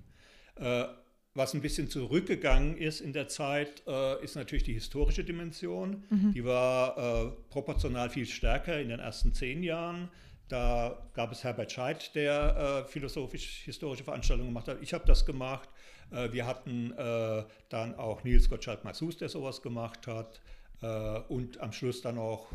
[0.59, 0.85] Ja.
[0.85, 0.89] Äh,
[1.35, 6.03] was ein bisschen zurückgegangen ist in der Zeit, äh, ist natürlich die historische Dimension.
[6.11, 6.33] Mhm.
[6.33, 10.09] Die war äh, proportional viel stärker in den ersten zehn Jahren.
[10.49, 14.79] Da gab es Herbert Scheidt, der äh, philosophisch-historische Veranstaltungen gemacht hat.
[14.81, 15.69] Ich habe das gemacht.
[16.11, 20.41] Äh, wir hatten äh, dann auch Nils Gottschalk Massus, der sowas gemacht hat.
[20.81, 20.87] Äh,
[21.29, 22.47] und am Schluss dann auch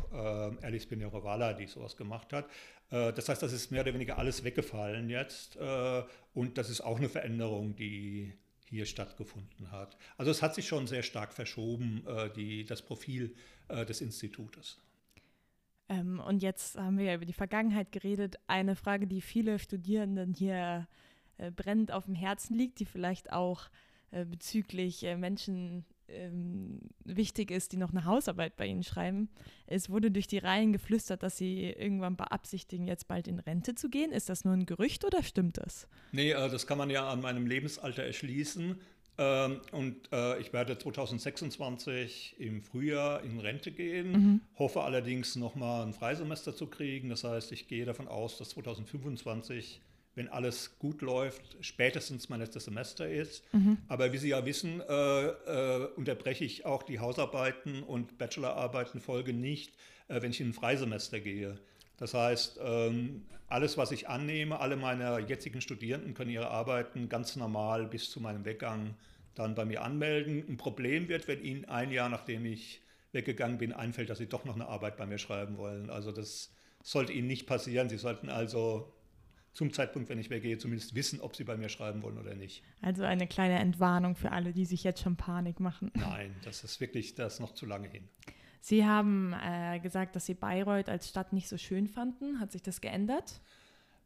[0.62, 2.46] Alice Pinheiro-Walla, die sowas gemacht hat.
[2.90, 5.58] das heißt, das ist mehr oder weniger alles weggefallen jetzt.
[6.34, 8.32] und das ist auch eine Veränderung, die
[8.66, 9.96] hier stattgefunden hat.
[10.16, 12.04] Also es hat sich schon sehr stark verschoben,
[12.36, 13.34] die, das Profil
[13.68, 14.78] des Institutes.
[15.88, 18.36] Ähm, und jetzt haben wir ja über die Vergangenheit geredet.
[18.46, 20.88] Eine Frage, die viele Studierenden hier
[21.36, 23.68] äh, brennend auf dem Herzen liegt, die vielleicht auch
[24.10, 29.28] äh, bezüglich äh, Menschen ähm, wichtig ist, die noch eine Hausarbeit bei Ihnen schreiben.
[29.66, 33.88] Es wurde durch die Reihen geflüstert, dass Sie irgendwann beabsichtigen, jetzt bald in Rente zu
[33.88, 34.12] gehen.
[34.12, 35.88] Ist das nur ein Gerücht oder stimmt das?
[36.12, 38.78] Nee, äh, das kann man ja an meinem Lebensalter erschließen.
[39.16, 44.40] Ähm, und äh, ich werde 2026 im Frühjahr in Rente gehen, mhm.
[44.58, 47.10] hoffe allerdings nochmal ein Freisemester zu kriegen.
[47.10, 49.80] Das heißt, ich gehe davon aus, dass 2025
[50.16, 53.42] wenn alles gut läuft, spätestens mein letztes Semester ist.
[53.52, 53.78] Mhm.
[53.88, 59.32] Aber wie Sie ja wissen, äh, äh, unterbreche ich auch die Hausarbeiten und Bachelorarbeiten Folge
[59.32, 59.74] nicht,
[60.08, 61.58] äh, wenn ich in ein Freisemester gehe.
[61.96, 67.36] Das heißt, ähm, alles, was ich annehme, alle meine jetzigen Studierenden können ihre Arbeiten ganz
[67.36, 68.94] normal bis zu meinem Weggang
[69.34, 70.44] dann bei mir anmelden.
[70.48, 72.80] Ein Problem wird, wenn Ihnen ein Jahr nachdem ich
[73.12, 75.90] weggegangen bin, einfällt, dass Sie doch noch eine Arbeit bei mir schreiben wollen.
[75.90, 76.52] Also das
[76.82, 77.88] sollte Ihnen nicht passieren.
[77.88, 78.92] Sie sollten also
[79.54, 82.62] zum Zeitpunkt, wenn ich weggehe, zumindest wissen, ob sie bei mir schreiben wollen oder nicht.
[82.82, 85.92] Also eine kleine Entwarnung für alle, die sich jetzt schon Panik machen.
[85.94, 88.08] Nein, das ist wirklich, das ist noch zu lange hin.
[88.64, 92.40] Sie haben äh, gesagt, dass Sie Bayreuth als Stadt nicht so schön fanden.
[92.40, 93.42] Hat sich das geändert?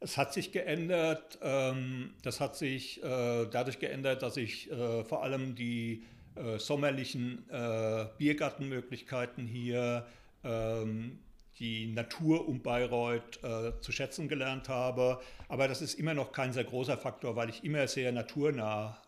[0.00, 1.38] Es hat sich geändert.
[1.42, 6.02] Ähm, das hat sich äh, dadurch geändert, dass ich äh, vor allem die
[6.34, 10.08] äh, sommerlichen äh, Biergartenmöglichkeiten hier
[10.42, 11.20] ähm,
[11.60, 15.20] die Natur um Bayreuth äh, zu schätzen gelernt habe.
[15.46, 19.00] Aber das ist immer noch kein sehr großer Faktor, weil ich immer sehr naturnah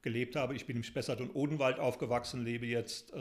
[0.00, 0.54] gelebt habe.
[0.54, 3.12] Ich bin im Spessart und Odenwald aufgewachsen, lebe jetzt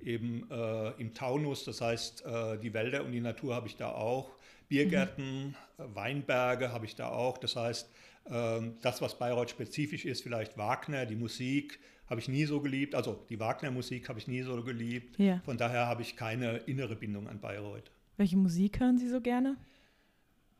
[0.00, 1.64] eben äh, im Taunus.
[1.64, 4.30] Das heißt, äh, die Wälder und die Natur habe ich da auch.
[4.68, 5.94] Biergärten, mhm.
[5.94, 7.38] Weinberge habe ich da auch.
[7.38, 7.88] Das heißt,
[8.30, 11.78] ähm, das, was Bayreuth spezifisch ist, vielleicht Wagner, die Musik,
[12.08, 12.94] habe ich nie so geliebt.
[12.94, 15.18] Also die Wagner-Musik habe ich nie so geliebt.
[15.18, 15.40] Ja.
[15.44, 17.90] Von daher habe ich keine innere Bindung an Bayreuth.
[18.16, 19.56] Welche Musik hören Sie so gerne?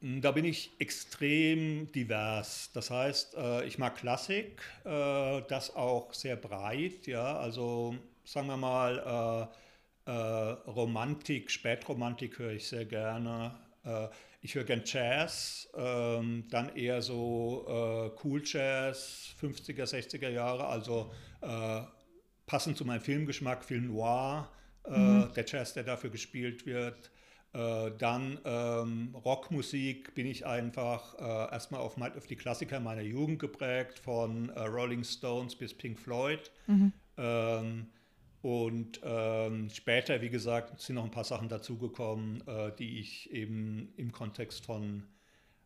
[0.01, 2.71] Hm, da bin ich extrem divers.
[2.75, 7.07] Das heißt, äh, ich mag Klassik, äh, das auch sehr breit.
[7.07, 7.95] Ja, also
[8.27, 9.49] sagen wir mal
[10.05, 10.11] äh,
[10.71, 13.59] Romantik, Spätromantik höre ich sehr gerne.
[14.47, 21.13] Ich höre gern Jazz, ähm, dann eher so äh, Cool Jazz, 50er, 60er Jahre, also
[21.41, 21.81] äh,
[22.47, 24.49] passend zu meinem Filmgeschmack, Film Noir,
[24.85, 25.33] äh, mhm.
[25.35, 27.11] der Jazz, der dafür gespielt wird.
[27.53, 33.39] Äh, dann ähm, Rockmusik bin ich einfach äh, erstmal auf, auf, die Klassiker meiner Jugend
[33.39, 36.51] geprägt, von äh, Rolling Stones bis Pink Floyd.
[36.67, 36.93] Mhm.
[37.17, 37.89] Ähm,
[38.47, 43.93] und ähm, später, wie gesagt, sind noch ein paar Sachen dazugekommen, äh, die ich eben
[43.97, 45.03] im Kontext von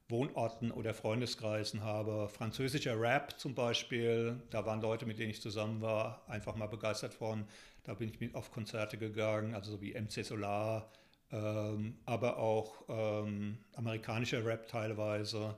[0.09, 2.31] Wohnorten oder Freundeskreisen habe.
[2.31, 7.13] Französischer Rap zum Beispiel, da waren Leute, mit denen ich zusammen war, einfach mal begeistert
[7.13, 7.45] von.
[7.83, 10.91] Da bin ich mit auf Konzerte gegangen, also so wie MC Solar
[11.33, 15.55] ähm, aber auch ähm, amerikanischer Rap teilweise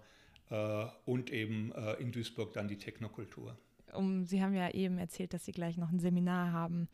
[0.51, 3.57] äh, und eben äh, in Duisburg dann die Technokultur.
[3.92, 6.88] Um, Sie haben ja eben erzählt, dass Sie gleich noch ein Seminar haben.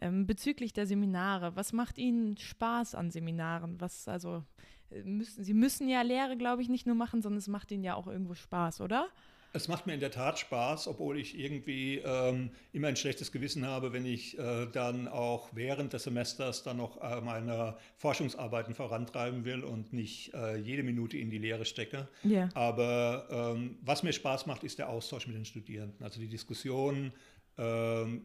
[0.00, 3.80] Ähm, bezüglich der Seminare, was macht Ihnen Spaß an Seminaren?
[3.80, 4.44] Was also
[4.90, 7.84] äh, müssen Sie müssen ja Lehre, glaube ich, nicht nur machen, sondern es macht Ihnen
[7.84, 9.08] ja auch irgendwo Spaß, oder?
[9.58, 13.66] Es macht mir in der Tat Spaß, obwohl ich irgendwie ähm, immer ein schlechtes Gewissen
[13.66, 19.44] habe, wenn ich äh, dann auch während des Semesters dann noch äh, meine Forschungsarbeiten vorantreiben
[19.44, 22.06] will und nicht äh, jede Minute in die Lehre stecke.
[22.24, 22.50] Yeah.
[22.54, 27.12] Aber ähm, was mir Spaß macht, ist der Austausch mit den Studierenden, also die Diskussion.
[27.58, 28.22] Ähm,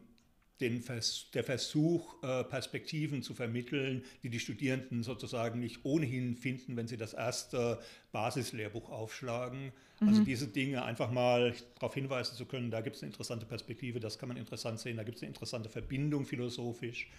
[0.60, 6.76] den Vers der Versuch, äh, Perspektiven zu vermitteln, die die Studierenden sozusagen nicht ohnehin finden,
[6.76, 7.80] wenn sie das erste
[8.12, 9.72] Basislehrbuch aufschlagen.
[10.06, 10.24] Also mhm.
[10.24, 14.18] Diese Dinge einfach mal darauf hinweisen zu können, da gibt es eine interessante Perspektive, das
[14.18, 17.10] kann man interessant sehen, da gibt es eine interessante Verbindung philosophisch.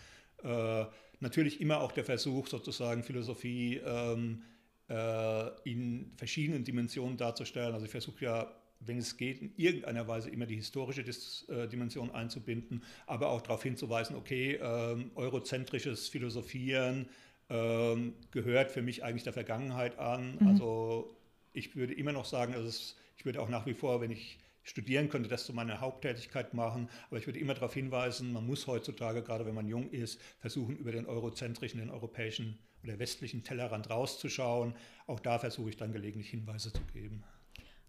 [0.43, 0.86] Äh,
[1.19, 4.41] natürlich immer auch der Versuch, sozusagen Philosophie ähm,
[4.89, 7.74] äh, in verschiedenen Dimensionen darzustellen.
[7.74, 11.67] Also ich versuche ja wenn es geht, in irgendeiner Weise immer die historische Dis äh,
[11.67, 17.08] Dimension einzubinden, aber auch darauf hinzuweisen, okay, ähm, eurozentrisches Philosophieren
[17.50, 20.38] ähm, gehört für mich eigentlich der Vergangenheit an.
[20.39, 20.48] Mhm.
[20.48, 21.15] Also
[21.55, 24.39] ich würde immer noch sagen, also es, ich würde auch nach wie vor, wenn ich
[24.63, 26.89] studieren könnte, das zu meiner Haupttätigkeit machen.
[27.07, 30.75] Aber ich würde immer darauf hinweisen, man muss heutzutage, gerade wenn man jung ist, versuchen,
[30.75, 34.75] über den eurozentrischen, den europäischen oder westlichen Tellerrand rauszuschauen.
[35.07, 37.23] Auch da versuche ich dann gelegentlich Hinweise zu geben.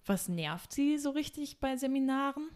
[0.05, 2.49] Was nervt Sie so richtig bei Seminaren?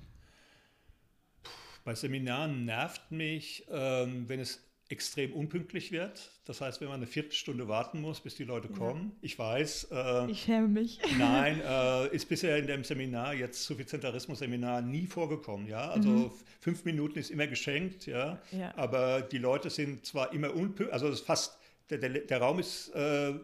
[1.85, 6.33] Bei Seminaren nervt mich, ähm, wenn es extrem unpünktlich wird.
[6.45, 9.13] Das heißt, wenn man eine Viertelstunde warten muss, bis die Leute kommen.
[9.13, 9.19] Ja.
[9.23, 9.89] Ich weiß.
[9.93, 10.99] Äh, ich schäme mich.
[11.19, 15.69] Nein, äh, ist bisher in dem Seminar, jetzt Suffizientarismus-Seminar, nie vorgekommen.
[15.69, 15.91] Ja?
[15.91, 16.33] Also mhm.
[16.59, 18.43] fünf Minuten ist immer geschenkt, ja.
[18.51, 18.77] ja.
[18.77, 21.57] Aber die Leute sind zwar immer unpünktlich, also fast,
[21.89, 23.35] der, der, der Raum ist äh,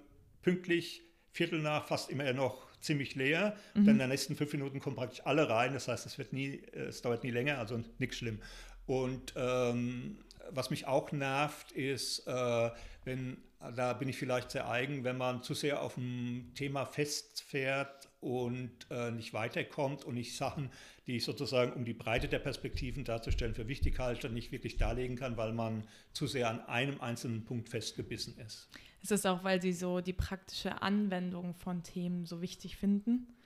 [0.42, 3.56] pünktlich, Viertel nach, fast immer noch ziemlich leer.
[3.74, 3.84] Mhm.
[3.84, 5.74] Dann in den nächsten fünf Minuten kommen praktisch alle rein.
[5.74, 8.40] Das heißt, es wird nie, es dauert nie länger, also nichts schlimm.
[8.86, 10.18] Und ähm,
[10.50, 12.70] was mich auch nervt, ist, äh,
[13.04, 13.38] wenn,
[13.74, 18.70] da bin ich vielleicht sehr eigen, wenn man zu sehr auf ein Thema festfährt und
[18.90, 20.70] äh, nicht weiterkommt und ich Sachen,
[21.06, 25.16] die ich sozusagen, um die Breite der Perspektiven darzustellen, für wichtig halte, nicht wirklich darlegen
[25.16, 28.68] kann, weil man zu sehr an einem einzelnen Punkt festgebissen ist.
[29.02, 33.36] Ist es auch, weil Sie so die praktische Anwendung von Themen so wichtig finden?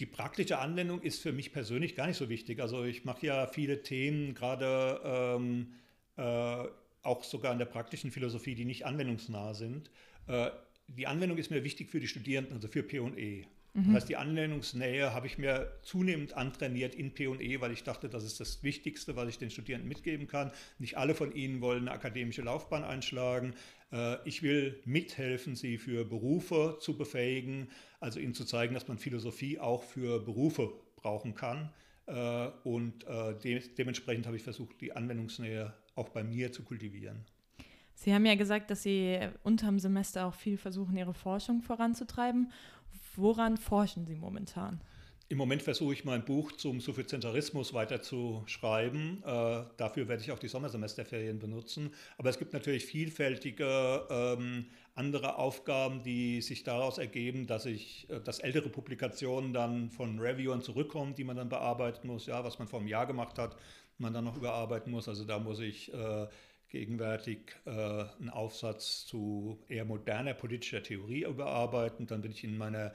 [0.00, 2.60] Die praktische Anwendung ist für mich persönlich gar nicht so wichtig.
[2.60, 5.74] Also ich mache ja viele Themen, gerade ähm,
[6.16, 6.64] äh,
[7.02, 9.90] auch sogar in der praktischen Philosophie, die nicht anwendungsnah sind.
[10.26, 10.50] Äh,
[10.88, 13.44] die Anwendung ist mir wichtig für die Studierenden, also für P&E.
[13.72, 13.84] Mhm.
[13.86, 18.24] Das heißt, die Anwendungsnähe habe ich mir zunehmend antrainiert in P&E, weil ich dachte, das
[18.24, 20.50] ist das Wichtigste, was ich den Studierenden mitgeben kann.
[20.78, 23.54] Nicht alle von ihnen wollen eine akademische Laufbahn einschlagen.
[23.92, 27.68] Äh, ich will mithelfen, sie für Berufe zu befähigen,
[28.00, 31.72] also ihnen zu zeigen, dass man Philosophie auch für Berufe brauchen kann.
[32.06, 37.24] Äh, und äh, dementsprechend habe ich versucht, die Anwendungsnähe auch bei mir zu kultivieren.
[37.94, 42.50] Sie haben ja gesagt, dass Sie unterm Semester auch viel versuchen, Ihre Forschung voranzutreiben.
[43.14, 44.80] Woran forschen Sie momentan?
[45.30, 49.22] Im Moment versuche ich mein Buch zum Suffizientarismus weiter zu schreiben.
[49.24, 51.94] Äh, dafür werde ich auch die Sommersemesterferien benutzen.
[52.18, 58.20] Aber es gibt natürlich vielfältige ähm, andere Aufgaben, die sich daraus ergeben, dass ich, äh,
[58.20, 62.66] dass ältere Publikationen dann von Reviewern zurückkommen, die man dann bearbeiten muss, ja, was man
[62.66, 63.56] vor einem Jahr gemacht hat,
[64.00, 65.08] man dann noch überarbeiten muss.
[65.08, 66.26] Also da muss ich äh,
[66.68, 72.06] gegenwärtig äh, einen Aufsatz zu eher moderner politischer Theorie überarbeiten.
[72.06, 72.92] Dann bin ich in meiner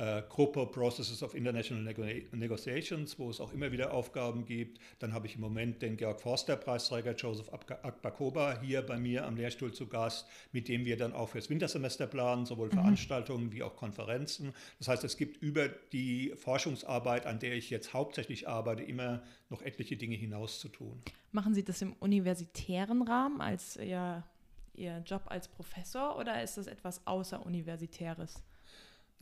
[0.00, 1.84] äh, Gruppe Processes of International
[2.32, 4.80] Negotiations, wo es auch immer wieder Aufgaben gibt.
[4.98, 9.36] Dann habe ich im Moment den Georg Forster Preisträger Joseph Akbakoba hier bei mir am
[9.36, 12.72] Lehrstuhl zu Gast, mit dem wir dann auch fürs Wintersemester planen, sowohl mhm.
[12.72, 14.54] Veranstaltungen wie auch Konferenzen.
[14.78, 19.60] Das heißt, es gibt über die Forschungsarbeit, an der ich jetzt hauptsächlich arbeite, immer noch
[19.60, 21.02] etliche Dinge hinaus zu tun.
[21.32, 24.24] Machen Sie das im universitären Rahmen als Ihr,
[24.74, 28.42] Ihr Job als Professor oder ist das etwas außeruniversitäres?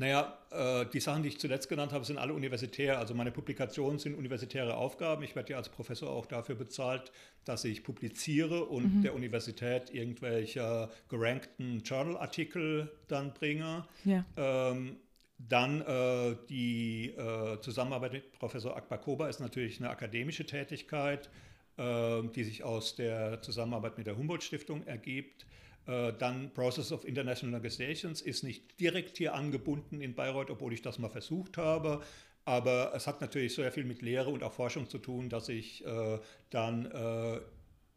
[0.01, 3.01] Naja, äh, die Sachen, die ich zuletzt genannt habe, sind alle universitär.
[3.01, 5.25] Also meine Publikationen sind universitäre Aufgaben.
[5.25, 7.11] Ich werde ja als Professor auch dafür bezahlt,
[7.45, 9.03] dass ich publiziere und mhm.
[9.03, 13.87] der Universität irgendwelche gerankten Journal-Artikel dann bringe.
[14.05, 14.25] Ja.
[14.37, 14.97] Ähm,
[15.39, 21.29] dann äh, die äh, Zusammenarbeit mit Professor Akbakoba ist natürlich eine akademische Tätigkeit,
[21.77, 25.47] äh, die sich aus der Zusammenarbeit mit der Humboldt-Stiftung ergibt.
[25.89, 30.83] Äh, dann Process of International Negotiations ist nicht direkt hier angebunden in Bayreuth, obwohl ich
[30.83, 32.03] das mal versucht habe.
[32.45, 35.85] Aber es hat natürlich sehr viel mit Lehre und auch Forschung zu tun, dass ich
[35.87, 36.19] äh,
[36.51, 37.41] dann äh,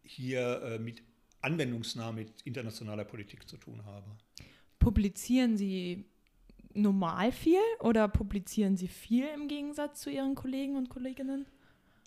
[0.04, 1.04] hier äh, mit
[1.42, 4.06] anwendungsnah mit internationaler Politik zu tun habe.
[4.80, 6.06] Publizieren Sie
[6.74, 11.46] normal viel oder publizieren Sie viel im Gegensatz zu Ihren Kollegen und Kolleginnen?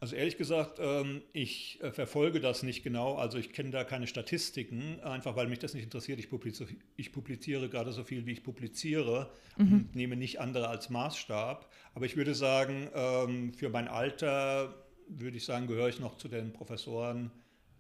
[0.04, 3.14] Also ehrlich gesagt, ähm, ich äh, verfolge das nicht genau.
[3.14, 6.18] Also ich kenne da keine Statistiken, einfach weil mich das nicht interessiert.
[6.18, 9.72] Ich publiziere, ich publiziere gerade so viel, wie ich publiziere mhm.
[9.72, 11.72] und nehme nicht andere als Maßstab.
[11.94, 14.74] Aber ich würde sagen, ähm, für mein Alter
[15.08, 17.30] würde ich sagen, gehöre ich noch zu den Professoren,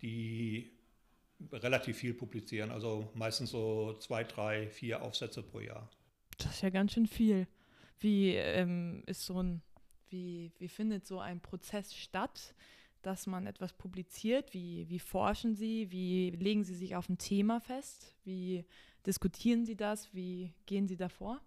[0.00, 0.72] die
[1.52, 2.70] relativ viel publizieren.
[2.70, 5.90] Also meistens so zwei, drei, vier Aufsätze pro Jahr.
[6.38, 7.46] Das ist ja ganz schön viel.
[8.00, 9.60] Wie ähm, ist so ein,
[10.14, 12.54] wie, wie findet so ein Prozess statt,
[13.02, 14.54] dass man etwas publiziert?
[14.54, 15.90] Wie, wie forschen Sie?
[15.90, 18.14] Wie legen Sie sich auf ein Thema fest?
[18.24, 18.64] Wie
[19.04, 20.14] diskutieren Sie das?
[20.14, 21.40] Wie gehen Sie davor?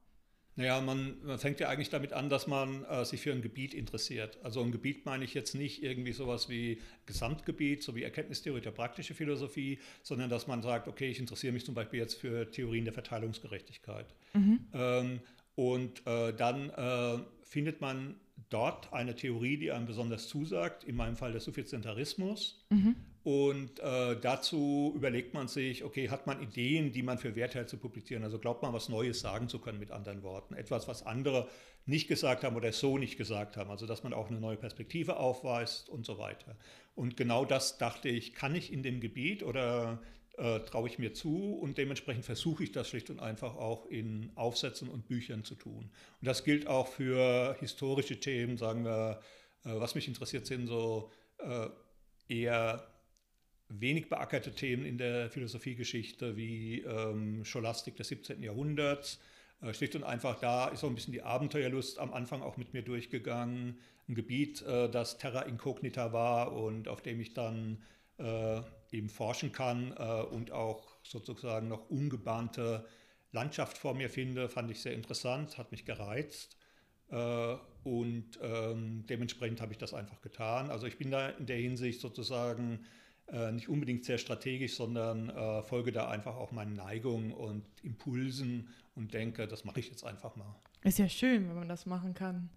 [0.58, 3.76] Naja, man, man fängt ja eigentlich damit an, dass man äh, sich für ein Gebiet
[3.76, 4.40] interessiert.
[4.44, 8.72] Also ein Gebiet meine ich jetzt nicht irgendwie sowas wie Gesamtgebiet, so wie Erkenntnistheorie der
[8.72, 12.86] praktische Philosophie, sondern dass man sagt, okay, ich interessiere mich zum Beispiel jetzt für Theorien
[12.86, 14.08] der Verteilungsgerechtigkeit.
[14.34, 14.60] Mhm.
[14.74, 15.20] Ähm,
[15.54, 18.16] und äh, dann äh, findet man
[18.50, 22.66] dort eine Theorie, die einem besonders zusagt, in meinem Fall der Suffizientarismus.
[22.70, 22.96] Mhm.
[23.24, 27.68] Und äh, dazu überlegt man sich, okay, hat man Ideen, die man für wert hält
[27.68, 28.24] zu publizieren?
[28.24, 30.54] Also glaubt man, was Neues sagen zu können mit anderen Worten.
[30.54, 31.50] Etwas, was andere
[31.86, 33.70] nicht gesagt haben oder so nicht gesagt haben.
[33.70, 36.56] Also dass man auch eine neue Perspektive aufweist und so weiter.
[36.96, 40.00] Und genau das dachte ich, kann ich in dem Gebiet oder
[40.38, 44.32] äh, traue ich mir zu und dementsprechend versuche ich das schlicht und einfach auch in
[44.36, 45.90] Aufsätzen und Büchern zu tun.
[46.22, 49.20] Und das gilt auch für historische Themen, sagen wir,
[49.66, 51.68] äh, was mich interessiert, sind so äh,
[52.28, 52.88] eher
[53.70, 58.42] wenig beackerte Themen in der Philosophiegeschichte wie ähm, Scholastik des 17.
[58.42, 59.20] Jahrhunderts.
[59.62, 62.74] Äh, schlicht und einfach, da ist so ein bisschen die Abenteuerlust am Anfang auch mit
[62.74, 63.80] mir durchgegangen.
[64.08, 67.82] Ein Gebiet, äh, das Terra Incognita war und auf dem ich dann
[68.20, 72.86] äh, eben forschen kann äh, und auch sozusagen noch ungebahnte
[73.32, 76.58] Landschaft vor mir finde, fand ich sehr interessant, hat mich gereizt.
[77.10, 80.70] Äh, und ähm, dementsprechend habe ich das einfach getan.
[80.70, 82.86] Also ich bin da in der Hinsicht sozusagen
[83.28, 88.70] äh, nicht unbedingt sehr strategisch, sondern äh, folge da einfach auch meinen Neigungen und Impulsen
[88.96, 90.56] und denke, das mache ich jetzt einfach mal.
[90.84, 92.50] Ist ja schön, wenn man das machen kann.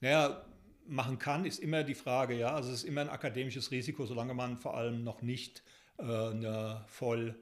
[0.00, 0.42] Naja,
[0.86, 2.54] machen kann, ist immer die Frage, ja.
[2.54, 5.62] Also es ist immer ein akademisches Risiko, solange man vor allem noch nicht
[5.98, 7.38] äh, eine voll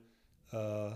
[0.53, 0.91] äh,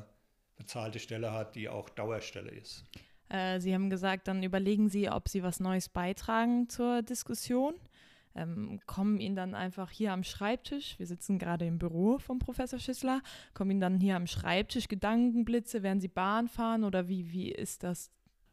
[0.56, 2.84] bezahlte Stelle hat, die auch Dauerstelle ist.
[3.28, 7.74] Äh, Sie haben gesagt, dann überlegen Sie, ob Sie was Neues beitragen zur Diskussion
[8.34, 12.78] ähm, kommen Ihnen dann einfach hier am Schreibtisch, wir sitzen gerade im Büro vom Professor
[12.78, 13.22] Schissler,
[13.54, 17.82] kommen Ihnen dann hier am Schreibtisch Gedankenblitze, werden Sie Bahn fahren oder wie, wie ist
[17.82, 18.10] das?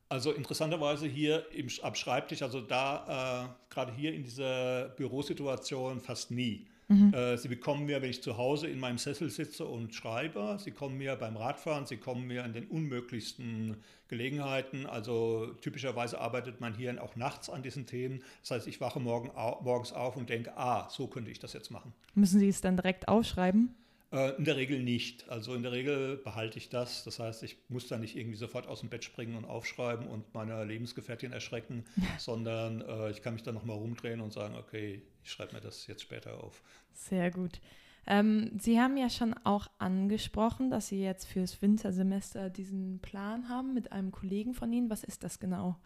[0.09, 6.31] Also interessanterweise hier im, am Schreibtisch, also da äh, gerade hier in dieser Bürosituation fast
[6.31, 6.65] nie.
[6.87, 7.13] Mhm.
[7.13, 10.71] Äh, sie bekommen mir, wenn ich zu Hause in meinem Sessel sitze und schreibe, sie
[10.71, 14.87] kommen mir beim Radfahren, sie kommen mir in den unmöglichsten Gelegenheiten.
[14.87, 18.23] Also typischerweise arbeitet man hier auch nachts an diesen Themen.
[18.41, 19.29] Das heißt, ich wache morgen,
[19.63, 21.93] morgens auf und denke, ah, so könnte ich das jetzt machen.
[22.15, 23.75] Müssen Sie es dann direkt aufschreiben?
[24.11, 25.29] Äh, in der Regel nicht.
[25.29, 27.03] Also in der Regel behalte ich das.
[27.03, 30.33] Das heißt, ich muss da nicht irgendwie sofort aus dem Bett springen und aufschreiben und
[30.33, 31.85] meine Lebensgefährtin erschrecken,
[32.17, 35.85] sondern äh, ich kann mich dann nochmal rumdrehen und sagen, okay, ich schreibe mir das
[35.87, 36.63] jetzt später auf.
[36.93, 37.61] Sehr gut.
[38.07, 43.75] Ähm, Sie haben ja schon auch angesprochen, dass Sie jetzt fürs Wintersemester diesen Plan haben
[43.75, 44.89] mit einem Kollegen von Ihnen.
[44.89, 45.77] Was ist das genau?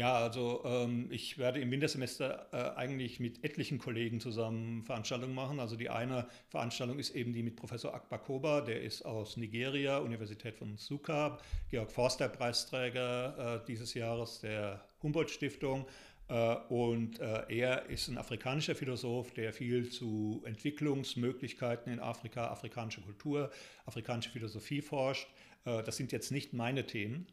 [0.00, 5.60] Ja, also ähm, ich werde im Wintersemester äh, eigentlich mit etlichen Kollegen zusammen Veranstaltungen machen.
[5.60, 10.56] Also die eine Veranstaltung ist eben die mit Professor Akbakoba, der ist aus Nigeria, Universität
[10.56, 15.86] von Sukab, Georg Forster Preisträger äh, dieses Jahres der Humboldt Stiftung.
[16.28, 23.02] Äh, und äh, er ist ein afrikanischer Philosoph, der viel zu Entwicklungsmöglichkeiten in Afrika, afrikanische
[23.02, 23.50] Kultur,
[23.84, 25.28] afrikanische Philosophie forscht.
[25.66, 27.26] Äh, das sind jetzt nicht meine Themen.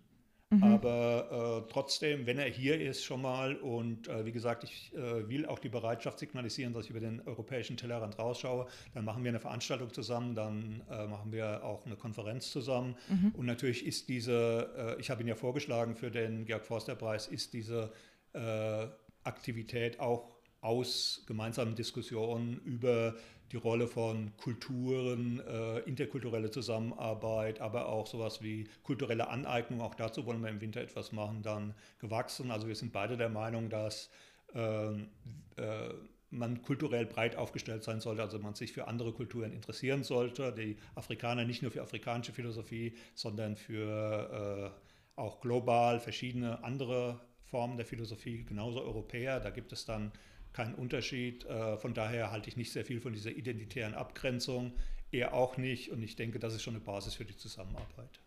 [0.50, 0.64] Mhm.
[0.64, 5.28] Aber äh, trotzdem, wenn er hier ist schon mal und äh, wie gesagt, ich äh,
[5.28, 9.30] will auch die Bereitschaft signalisieren, dass ich über den europäischen Tellerrand rausschaue, dann machen wir
[9.30, 12.96] eine Veranstaltung zusammen, dann äh, machen wir auch eine Konferenz zusammen.
[13.10, 13.34] Mhm.
[13.36, 17.28] Und natürlich ist diese, äh, ich habe ihn ja vorgeschlagen für den Georg Forster Preis,
[17.28, 17.92] ist diese
[18.32, 18.88] äh,
[19.24, 23.16] Aktivität auch aus gemeinsamen Diskussionen über
[23.52, 30.26] die Rolle von Kulturen, äh, interkulturelle Zusammenarbeit, aber auch sowas wie kulturelle Aneignung, auch dazu
[30.26, 32.52] wollen wir im Winter etwas machen, dann gewachsen.
[32.52, 34.10] Also wir sind beide der Meinung, dass
[34.54, 35.94] äh, äh,
[36.30, 40.52] man kulturell breit aufgestellt sein sollte, also man sich für andere Kulturen interessieren sollte.
[40.52, 47.78] Die Afrikaner nicht nur für afrikanische Philosophie, sondern für äh, auch global verschiedene andere Formen
[47.78, 49.40] der Philosophie, genauso Europäer.
[49.40, 50.12] Da gibt es dann
[50.58, 51.46] keinen Unterschied.
[51.46, 54.74] Äh, von daher halte ich nicht sehr viel von dieser identitären Abgrenzung.
[55.12, 55.92] er auch nicht.
[55.92, 58.20] Und ich denke, das ist schon eine Basis für die Zusammenarbeit.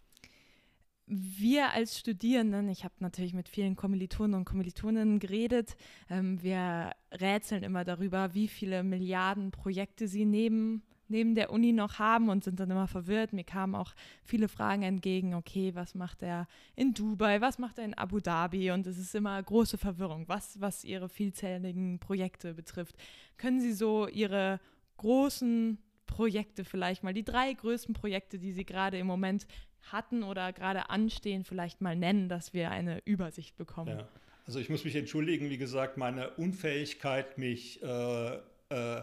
[1.06, 5.76] Wir als Studierenden, ich habe natürlich mit vielen Kommilitonen und Kommilitoninnen geredet,
[6.08, 11.98] ähm, wir rätseln immer darüber, wie viele Milliarden Projekte sie neben neben der Uni noch
[11.98, 13.32] haben und sind dann immer verwirrt.
[13.32, 16.46] Mir kamen auch viele Fragen entgegen, okay, was macht er
[16.76, 20.60] in Dubai, was macht er in Abu Dhabi und es ist immer große Verwirrung, was,
[20.60, 22.96] was ihre vielzähligen Projekte betrifft.
[23.36, 24.60] Können Sie so Ihre
[24.96, 29.46] großen Projekte vielleicht mal, die drei größten Projekte, die Sie gerade im Moment
[29.92, 33.98] hatten oder gerade anstehen, vielleicht mal nennen, dass wir eine Übersicht bekommen?
[33.98, 34.08] Ja.
[34.46, 38.34] Also ich muss mich entschuldigen, wie gesagt, meine Unfähigkeit, mich äh,
[38.70, 39.02] äh,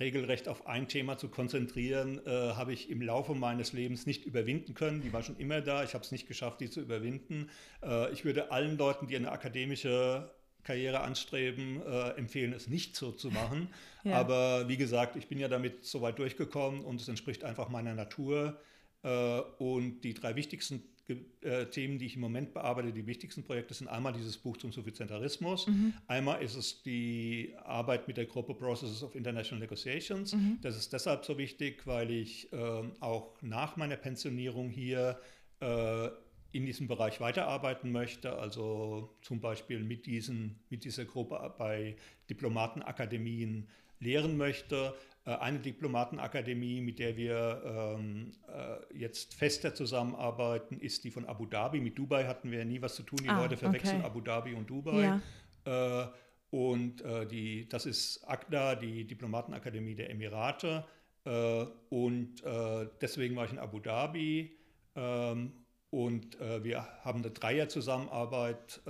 [0.00, 4.74] regelrecht auf ein Thema zu konzentrieren, äh, habe ich im Laufe meines Lebens nicht überwinden
[4.74, 5.02] können.
[5.02, 5.84] Die war schon immer da.
[5.84, 7.48] Ich habe es nicht geschafft, die zu überwinden.
[7.82, 10.30] Äh, ich würde allen Leuten, die eine akademische
[10.64, 13.68] Karriere anstreben, äh, empfehlen, es nicht so zu machen.
[14.02, 14.16] Ja.
[14.16, 17.94] Aber wie gesagt, ich bin ja damit so weit durchgekommen und es entspricht einfach meiner
[17.94, 18.58] Natur.
[19.02, 23.74] Äh, und die drei wichtigsten äh, Themen, die ich im Moment bearbeite, die wichtigsten Projekte
[23.74, 25.92] sind einmal dieses Buch zum Suffizientarismus, mhm.
[26.06, 30.34] einmal ist es die Arbeit mit der Gruppe Processes of International Negotiations.
[30.34, 30.58] Mhm.
[30.62, 35.20] Das ist deshalb so wichtig, weil ich äh, auch nach meiner Pensionierung hier
[35.60, 36.08] äh,
[36.52, 41.96] in diesem Bereich weiterarbeiten möchte, also zum Beispiel mit, diesen, mit dieser Gruppe bei
[42.30, 43.68] Diplomatenakademien
[44.00, 44.94] lehren möchte,
[45.26, 51.46] äh, eine Diplomatenakademie, mit der wir ähm, äh, jetzt fester zusammenarbeiten, ist die von Abu
[51.46, 51.80] Dhabi.
[51.80, 53.18] Mit Dubai hatten wir nie was zu tun.
[53.22, 54.06] Die ah, Leute verwechseln okay.
[54.06, 55.20] Abu Dhabi und Dubai.
[55.66, 56.02] Ja.
[56.02, 56.08] Äh,
[56.50, 60.84] und äh, die, das ist ACDA, die Diplomatenakademie der Emirate.
[61.24, 64.58] Äh, und äh, deswegen war ich in Abu Dhabi.
[64.94, 65.52] Ähm,
[65.90, 68.82] und wir haben eine Dreier-Zusammenarbeit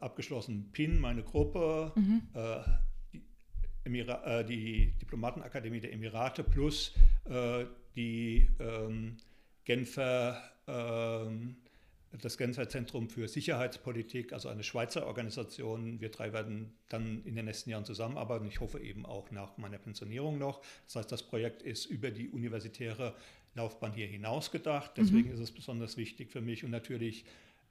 [0.00, 0.70] abgeschlossen.
[0.72, 2.28] PIN, meine Gruppe, mhm.
[3.84, 6.94] Emira äh, die Diplomatenakademie der Emirate plus
[7.28, 7.64] äh,
[7.96, 9.16] die ähm,
[9.64, 11.56] Genfer, ähm,
[12.20, 16.00] das Genfer Zentrum für Sicherheitspolitik, also eine Schweizer Organisation.
[16.00, 18.46] Wir drei werden dann in den nächsten Jahren zusammenarbeiten.
[18.46, 20.62] Ich hoffe eben auch nach meiner Pensionierung noch.
[20.86, 23.14] Das heißt, das Projekt ist über die universitäre
[23.54, 24.92] Laufbahn hier hinaus gedacht.
[24.96, 25.34] Deswegen mhm.
[25.34, 27.24] ist es besonders wichtig für mich und natürlich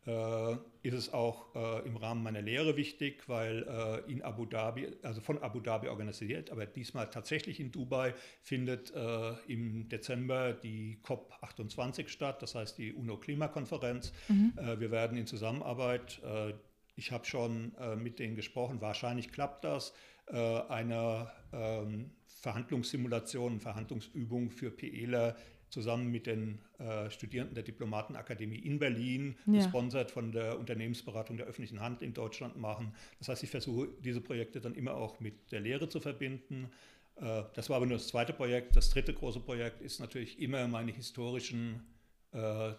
[0.06, 3.64] äh, ist es auch äh, im Rahmen meiner Lehre wichtig, weil
[4.08, 8.94] äh, in Abu Dhabi, also von Abu Dhabi organisiert, aber diesmal tatsächlich in Dubai findet
[8.94, 14.12] äh, im Dezember die COP28 statt, das heißt die UNO-Klimakonferenz.
[14.28, 14.54] Mhm.
[14.58, 16.54] Äh, wir werden in Zusammenarbeit, äh,
[16.96, 19.96] ich habe schon mit denen gesprochen, wahrscheinlich klappt das,
[20.28, 25.36] eine ähm, Verhandlungssimulation, Verhandlungsübung für PEler
[25.74, 29.54] zusammen mit den äh, Studierenden der Diplomatenakademie in Berlin, ja.
[29.54, 32.94] gesponsert von der Unternehmensberatung der öffentlichen Hand in Deutschland machen.
[33.20, 36.70] Das heißt, ich versuche diese Projekte dann immer auch mit der Lehre zu verbinden.
[37.16, 38.76] Äh, das war aber nur das zweite Projekt.
[38.76, 41.84] Das dritte große Projekt ist natürlich immer meine historischen
[42.32, 42.74] äh,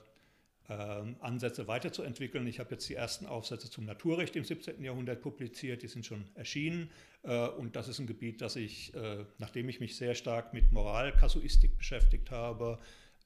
[0.68, 2.46] ähm, Ansätze weiterzuentwickeln.
[2.46, 4.82] Ich habe jetzt die ersten Aufsätze zum Naturrecht im 17.
[4.82, 6.90] Jahrhundert publiziert, die sind schon erschienen.
[7.22, 10.72] Äh, und das ist ein Gebiet, das ich, äh, nachdem ich mich sehr stark mit
[10.72, 12.78] Moralkasuistik beschäftigt habe,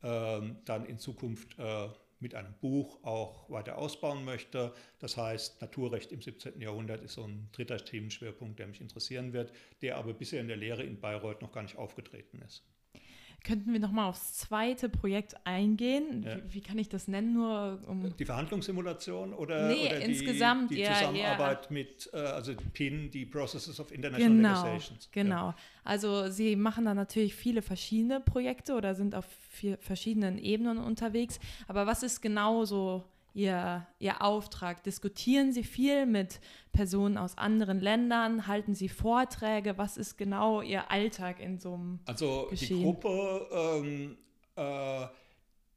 [0.03, 1.89] ähm, dann in Zukunft äh,
[2.21, 4.73] mit einem Buch auch weiter ausbauen möchte.
[4.99, 6.61] Das heißt, Naturrecht im 17.
[6.61, 10.57] Jahrhundert ist so ein dritter Themenschwerpunkt, der mich interessieren wird, der aber bisher in der
[10.57, 12.65] Lehre in Bayreuth noch gar nicht aufgetreten ist.
[13.45, 16.23] Könnten wir nochmal aufs zweite Projekt eingehen?
[16.23, 16.37] Ja.
[16.37, 17.35] Wie, wie, kann ich das nennen?
[17.35, 21.73] Nur um die Verhandlungssimulation oder, nee, oder insgesamt, die, die ja, Zusammenarbeit ja.
[21.73, 25.09] mit, äh, also PIN, die Processes of International genau, Negotiations.
[25.13, 25.55] Genau.
[25.85, 29.27] Also Sie machen da natürlich viele verschiedene Projekte oder sind auf
[29.81, 31.39] verschiedenen Ebenen unterwegs.
[31.69, 33.05] Aber was ist genau so
[33.39, 34.83] Ihr, Ihr Auftrag?
[34.83, 36.41] Diskutieren Sie viel mit
[36.73, 38.49] Personen aus anderen Ländern?
[38.49, 39.79] Halten Sie Vorträge?
[39.79, 42.79] Was ist genau Ihr Alltag in so einem Also Geschehen?
[42.79, 44.17] die Gruppe, ähm,
[44.57, 45.07] äh,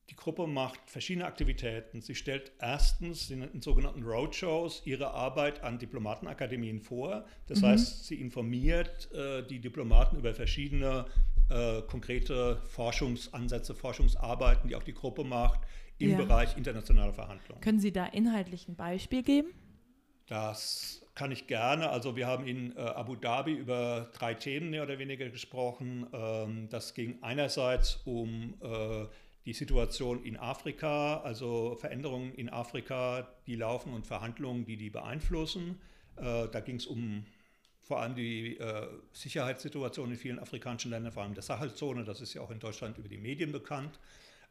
[0.09, 2.01] die Gruppe macht verschiedene Aktivitäten.
[2.01, 7.25] Sie stellt erstens in sogenannten Roadshows ihre Arbeit an Diplomatenakademien vor.
[7.45, 7.67] Das mhm.
[7.67, 11.05] heißt, sie informiert äh, die Diplomaten über verschiedene
[11.51, 15.59] äh, konkrete Forschungsansätze, Forschungsarbeiten, die auch die Gruppe macht
[15.97, 16.17] im ja.
[16.17, 17.61] Bereich internationaler Verhandlungen.
[17.61, 19.49] Können Sie da inhaltlich ein Beispiel geben?
[20.27, 21.89] Das kann ich gerne.
[21.89, 26.07] Also wir haben in äh, Abu Dhabi über drei Themen mehr oder weniger gesprochen.
[26.13, 29.05] Ähm, das ging einerseits um äh,
[29.45, 35.81] die Situation in Afrika, also Veränderungen in Afrika, die laufen und Verhandlungen, die die beeinflussen.
[36.15, 37.25] Äh, da ging es um
[37.91, 42.33] vor allem die äh, Sicherheitssituation in vielen afrikanischen Ländern, vor allem der Sahelzone, das ist
[42.33, 43.99] ja auch in Deutschland über die Medien bekannt.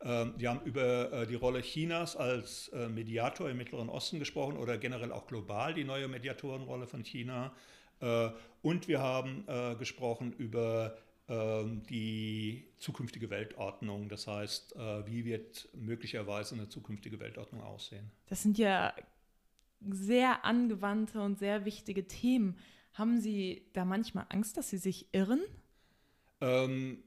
[0.03, 4.59] Ähm, die haben über äh, die Rolle Chinas als äh, Mediator im Mittleren Osten gesprochen
[4.59, 7.55] oder generell auch global die neue Mediatorenrolle von China.
[8.01, 8.29] Äh,
[8.61, 9.47] und wir haben
[9.79, 10.99] gesprochen über
[11.31, 14.11] ähm, die zukünftige Weltordnung.
[14.11, 14.75] Das heißt,
[15.07, 18.11] wie wird möglicherweise eine zukünftige Weltordnung aussehen?
[18.27, 18.93] Das sind ja
[19.89, 22.59] sehr angewandte und sehr wichtige Themen.
[22.93, 25.41] Haben Sie da manchmal Angst, dass Sie sich irren?
[26.41, 27.03] Ähm,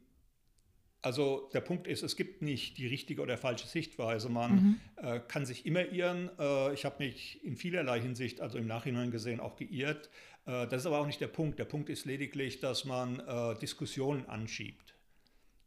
[1.02, 4.30] also der Punkt ist, es gibt nicht die richtige oder falsche Sichtweise.
[4.30, 4.80] Man mhm.
[4.96, 6.30] äh, kann sich immer irren.
[6.40, 10.10] Äh, ich habe mich in vielerlei Hinsicht, also im Nachhinein gesehen, auch geirrt.
[10.46, 11.60] Äh, das ist aber auch nicht der Punkt.
[11.60, 14.96] Der Punkt ist lediglich, dass man äh, Diskussionen anschiebt.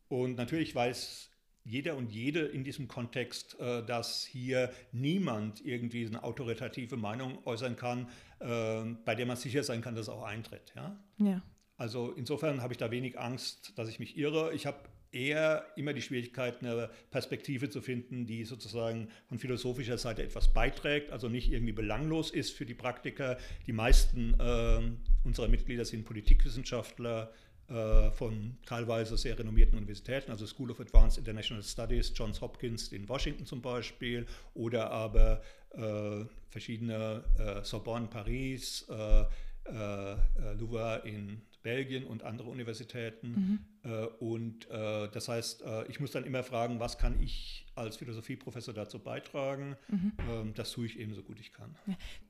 [0.08, 1.30] Und natürlich weiß
[1.66, 7.76] jeder und jede in diesem Kontext, äh, dass hier niemand irgendwie eine autoritative Meinung äußern
[7.76, 8.08] kann,
[8.38, 10.72] äh, bei der man sicher sein kann, dass es auch eintritt.
[10.76, 10.96] Ja?
[11.18, 11.42] ja.
[11.76, 14.54] Also insofern habe ich da wenig Angst, dass ich mich irre.
[14.54, 14.78] Ich habe
[15.12, 21.10] eher immer die Schwierigkeit, eine Perspektive zu finden, die sozusagen von philosophischer Seite etwas beiträgt,
[21.10, 23.38] also nicht irgendwie belanglos ist für die Praktiker.
[23.66, 24.80] Die meisten äh,
[25.24, 27.32] unserer Mitglieder sind Politikwissenschaftler
[27.68, 33.44] von teilweise sehr renommierten Universitäten, also School of Advanced International Studies, Johns Hopkins in Washington
[33.44, 39.24] zum Beispiel, oder aber äh, verschiedene äh, Sorbonne Paris, äh,
[39.68, 40.16] äh,
[40.58, 43.60] Louvain in Belgien und andere Universitäten.
[43.82, 43.90] Mhm.
[43.90, 47.96] Äh, und äh, das heißt, äh, ich muss dann immer fragen, was kann ich als
[47.96, 49.76] Philosophieprofessor dazu beitragen?
[49.88, 50.12] Mhm.
[50.30, 51.74] Ähm, das tue ich eben so gut ich kann.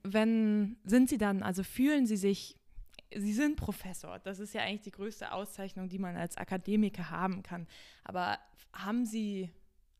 [0.01, 2.55] Wenn sind Sie dann, also fühlen Sie sich
[3.15, 4.19] Sie sind Professor.
[4.19, 7.67] Das ist ja eigentlich die größte Auszeichnung, die man als Akademiker haben kann.
[8.03, 8.37] Aber
[8.73, 9.49] haben Sie,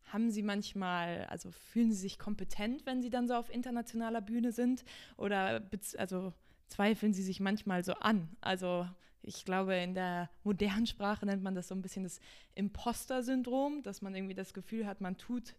[0.05, 4.51] haben Sie manchmal, also fühlen Sie sich kompetent, wenn Sie dann so auf internationaler Bühne
[4.51, 4.83] sind?
[5.15, 6.33] Oder also
[6.67, 8.29] zweifeln Sie sich manchmal so an?
[8.41, 8.87] Also
[9.21, 12.19] ich glaube, in der modernen Sprache nennt man das so ein bisschen das
[12.55, 15.55] Imposter-Syndrom, dass man irgendwie das Gefühl hat, man tut,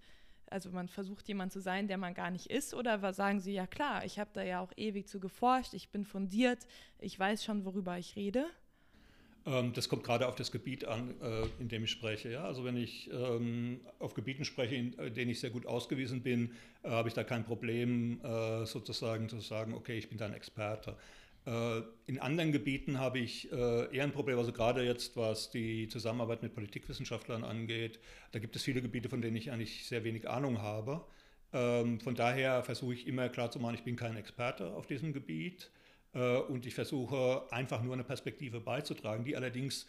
[0.50, 2.74] also man versucht jemand zu sein, der man gar nicht ist.
[2.74, 6.04] Oder sagen Sie, ja klar, ich habe da ja auch ewig zu geforscht, ich bin
[6.04, 6.66] fundiert,
[6.98, 8.46] ich weiß schon, worüber ich rede.
[9.46, 12.30] Ähm, das kommt gerade auf das Gebiet an, äh, in dem ich spreche.
[12.30, 12.44] Ja?
[12.44, 16.52] Also wenn ich ähm, auf Gebieten spreche, in äh, denen ich sehr gut ausgewiesen bin,
[16.82, 18.20] äh, habe ich da kein Problem,
[18.64, 20.96] sozusagen zu sagen, okay, ich bin da ein Experte.
[21.48, 25.88] Äh, in anderen Gebieten habe ich äh, eher ein Problem, also gerade jetzt, was die
[25.88, 28.00] Zusammenarbeit mit Politikwissenschaftlern angeht.
[28.32, 31.06] Da gibt es viele Gebiete, von denen ich eigentlich sehr wenig Ahnung habe.
[31.54, 35.70] Ähm, von daher versuche ich immer klarzumachen, ich bin kein Experte auf diesem Gebiet
[36.12, 39.86] äh, und ich versuche einfach nur eine Perspektive beizutragen, die allerdings,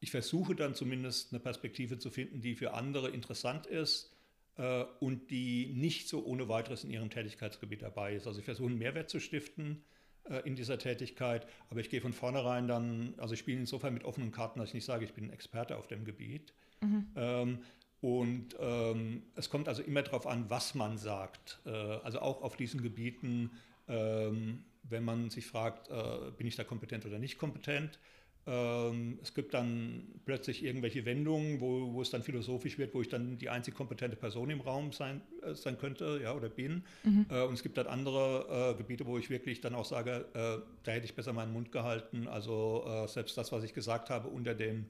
[0.00, 4.11] ich versuche dann zumindest eine Perspektive zu finden, die für andere interessant ist
[4.56, 8.26] äh, und die nicht so ohne weiteres in ihrem Tätigkeitsgebiet dabei ist.
[8.26, 9.84] Also ich versuche einen Mehrwert zu stiften
[10.24, 14.04] äh, in dieser Tätigkeit, aber ich gehe von vornherein dann, also ich spiele insofern mit
[14.04, 16.52] offenen Karten, dass ich nicht sage, ich bin ein Experte auf dem Gebiet.
[16.80, 17.06] Mhm.
[17.16, 17.58] Ähm,
[18.00, 21.60] und ähm, es kommt also immer darauf an, was man sagt.
[21.64, 23.52] Äh, also auch auf diesen Gebieten,
[23.86, 28.00] ähm, wenn man sich fragt, äh, bin ich da kompetent oder nicht kompetent,
[28.44, 33.38] es gibt dann plötzlich irgendwelche Wendungen, wo, wo es dann philosophisch wird, wo ich dann
[33.38, 36.82] die einzig kompetente Person im Raum sein, äh, sein könnte ja, oder bin.
[37.04, 37.26] Mhm.
[37.30, 40.58] Äh, und es gibt dann andere äh, Gebiete, wo ich wirklich dann auch sage, äh,
[40.82, 42.26] da hätte ich besser meinen Mund gehalten.
[42.26, 44.86] Also äh, selbst das, was ich gesagt habe, unter dem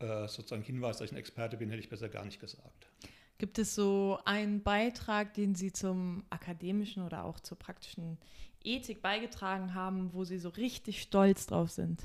[0.00, 2.88] äh, sozusagen Hinweis, dass ich ein Experte bin, hätte ich besser gar nicht gesagt.
[3.38, 8.18] Gibt es so einen Beitrag, den Sie zum akademischen oder auch zur praktischen
[8.62, 12.02] Ethik beigetragen haben, wo Sie so richtig stolz drauf sind?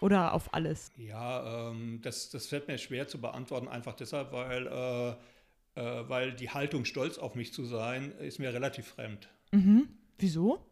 [0.00, 0.92] Oder auf alles?
[0.96, 5.10] Ja, ähm, das, das fällt mir schwer zu beantworten, einfach deshalb, weil, äh,
[5.80, 9.28] äh, weil die Haltung, stolz auf mich zu sein, ist mir relativ fremd.
[9.52, 9.88] Mhm.
[10.18, 10.64] Wieso?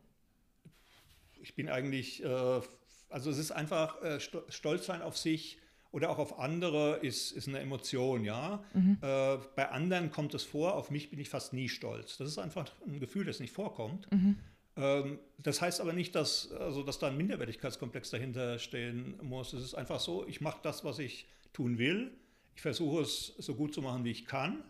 [1.40, 2.60] Ich bin eigentlich, äh,
[3.08, 5.58] also es ist einfach, äh, stolz sein auf sich
[5.90, 8.62] oder auch auf andere ist, ist eine Emotion, ja.
[8.74, 8.98] Mhm.
[9.00, 12.16] Äh, bei anderen kommt es vor, auf mich bin ich fast nie stolz.
[12.18, 14.10] Das ist einfach ein Gefühl, das nicht vorkommt.
[14.12, 14.36] Mhm.
[14.76, 19.52] Ähm, das heißt aber nicht, dass, also, dass da ein Minderwertigkeitskomplex dahinter stehen muss.
[19.52, 22.12] Es ist einfach so, ich mache das, was ich tun will.
[22.54, 24.62] Ich versuche es so gut zu machen, wie ich kann.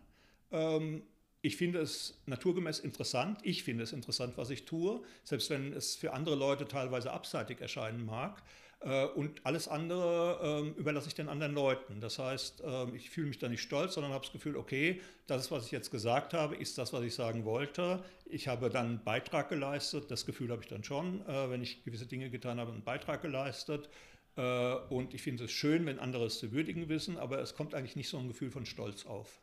[0.51, 1.03] Ähm,
[1.43, 3.39] ich finde es naturgemäß interessant.
[3.43, 7.61] Ich finde es interessant, was ich tue, selbst wenn es für andere Leute teilweise abseitig
[7.61, 8.43] erscheinen mag.
[8.87, 12.01] Äh, und alles andere ähm, überlasse ich den anderen Leuten.
[12.01, 15.43] Das heißt, ähm, ich fühle mich da nicht stolz, sondern habe das Gefühl, okay, das
[15.43, 18.05] ist, was ich jetzt gesagt habe, ist das, was ich sagen wollte.
[18.27, 20.09] Ich habe dann einen Beitrag geleistet.
[20.11, 23.23] Das Gefühl habe ich dann schon, äh, wenn ich gewisse Dinge getan habe, einen Beitrag
[23.23, 23.89] geleistet.
[24.37, 27.75] Äh, und ich finde es schön, wenn andere es zu würdigen wissen, aber es kommt
[27.75, 29.41] eigentlich nicht so ein Gefühl von Stolz auf.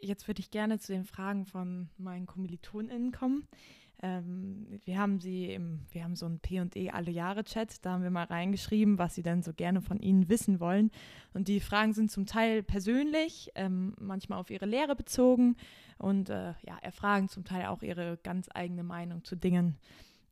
[0.00, 3.48] Jetzt würde ich gerne zu den Fragen von meinen KommilitonInnen kommen.
[4.02, 8.02] Ähm, wir haben sie im, wir haben so ein P&E alle Jahre Chat, da haben
[8.02, 10.90] wir mal reingeschrieben, was sie denn so gerne von ihnen wissen wollen.
[11.32, 15.56] Und die Fragen sind zum Teil persönlich, ähm, manchmal auf ihre Lehre bezogen
[15.98, 19.78] und äh, ja, erfragen zum Teil auch ihre ganz eigene Meinung zu Dingen.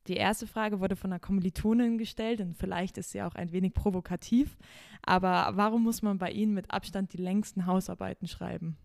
[0.07, 3.73] Die erste Frage wurde von einer Kommilitonin gestellt und vielleicht ist sie auch ein wenig
[3.73, 4.59] provokativ.
[5.01, 8.77] Aber warum muss man bei Ihnen mit Abstand die längsten Hausarbeiten schreiben?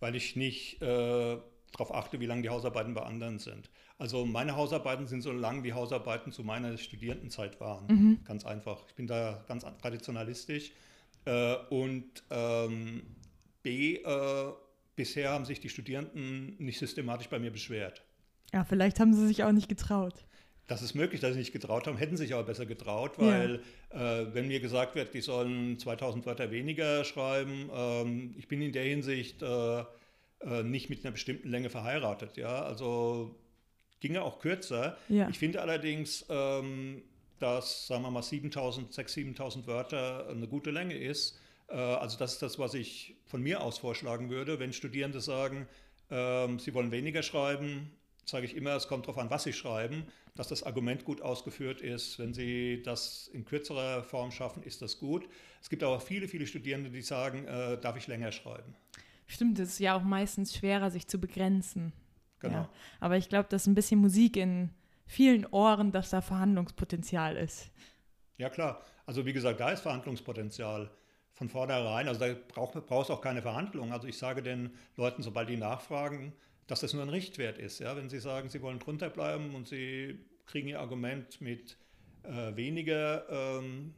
[0.00, 1.36] Weil ich nicht äh,
[1.74, 3.68] darauf achte, wie lang die Hausarbeiten bei anderen sind.
[3.98, 7.86] Also meine Hausarbeiten sind so lang, wie Hausarbeiten zu meiner Studierendenzeit waren.
[7.88, 8.18] Mhm.
[8.24, 8.84] Ganz einfach.
[8.88, 10.72] Ich bin da ganz traditionalistisch.
[11.24, 13.02] Äh, und ähm,
[13.62, 14.52] B, äh,
[14.94, 18.02] bisher haben sich die Studierenden nicht systematisch bei mir beschwert.
[18.52, 20.24] Ja, vielleicht haben sie sich auch nicht getraut.
[20.66, 23.60] Das ist möglich, dass sie nicht getraut haben, hätten sich aber besser getraut, weil
[23.92, 24.20] ja.
[24.20, 28.72] äh, wenn mir gesagt wird, die sollen 2000 Wörter weniger schreiben, ähm, ich bin in
[28.72, 29.42] der Hinsicht
[30.44, 32.36] äh, nicht mit einer bestimmten Länge verheiratet.
[32.36, 32.62] Ja?
[32.62, 33.36] Also
[34.00, 34.98] ginge auch kürzer.
[35.08, 35.28] Ja.
[35.28, 37.02] Ich finde allerdings, ähm,
[37.38, 41.38] dass, sagen wir mal, 7000, 6.000, 7.000 Wörter eine gute Länge ist.
[41.68, 45.66] Äh, also das ist das, was ich von mir aus vorschlagen würde, wenn Studierende sagen,
[46.10, 47.90] ähm, sie wollen weniger schreiben,
[48.24, 51.80] sage ich immer, es kommt darauf an, was Sie schreiben, dass das Argument gut ausgeführt
[51.80, 52.18] ist.
[52.18, 55.28] Wenn Sie das in kürzerer Form schaffen, ist das gut.
[55.62, 58.74] Es gibt aber viele, viele Studierende, die sagen, äh, darf ich länger schreiben.
[59.26, 61.92] Stimmt, es ist ja auch meistens schwerer, sich zu begrenzen.
[62.40, 62.54] Genau.
[62.54, 62.70] Ja.
[63.00, 64.70] Aber ich glaube, das ist ein bisschen Musik in
[65.06, 67.70] vielen Ohren, dass da Verhandlungspotenzial ist.
[68.36, 68.82] Ja, klar.
[69.06, 70.90] Also wie gesagt, da ist Verhandlungspotenzial
[71.32, 72.08] von vornherein.
[72.08, 73.92] Also da braucht es auch keine Verhandlungen.
[73.92, 76.32] Also ich sage den Leuten, sobald die nachfragen,
[76.66, 77.80] dass das nur ein Richtwert ist.
[77.80, 77.96] Ja?
[77.96, 81.76] Wenn Sie sagen, Sie wollen drunter bleiben und Sie kriegen Ihr Argument mit
[82.22, 83.94] äh, weniger ähm,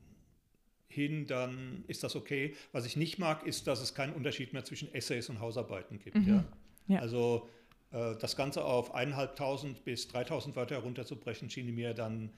[0.88, 2.54] hin, dann ist das okay.
[2.72, 6.16] Was ich nicht mag, ist, dass es keinen Unterschied mehr zwischen Essays und Hausarbeiten gibt.
[6.16, 6.28] Mhm.
[6.28, 6.44] Ja?
[6.88, 7.00] ja?
[7.00, 7.48] Also
[7.92, 12.30] äh, das Ganze auf 1.500 bis 3.000 Wörter herunterzubrechen, schien mir dann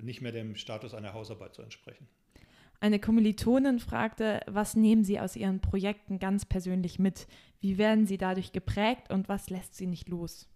[0.00, 2.06] nicht mehr dem Status einer Hausarbeit zu entsprechen.
[2.80, 7.26] Eine Kommilitonin fragte, was nehmen Sie aus Ihren Projekten ganz persönlich mit?
[7.60, 10.48] Wie werden Sie dadurch geprägt und was lässt Sie nicht los?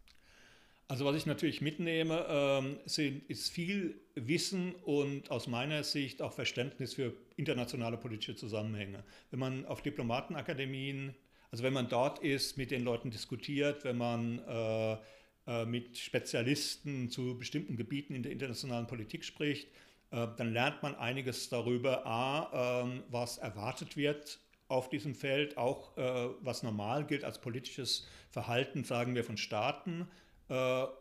[0.92, 6.34] Also was ich natürlich mitnehme, ähm, sind, ist viel Wissen und aus meiner Sicht auch
[6.34, 9.02] Verständnis für internationale politische Zusammenhänge.
[9.30, 11.14] Wenn man auf Diplomatenakademien,
[11.50, 14.98] also wenn man dort ist, mit den Leuten diskutiert, wenn man äh,
[15.46, 19.68] äh, mit Spezialisten zu bestimmten Gebieten in der internationalen Politik spricht,
[20.10, 25.96] äh, dann lernt man einiges darüber, a, ähm, was erwartet wird auf diesem Feld, auch
[25.96, 30.06] äh, was normal gilt als politisches Verhalten, sagen wir, von Staaten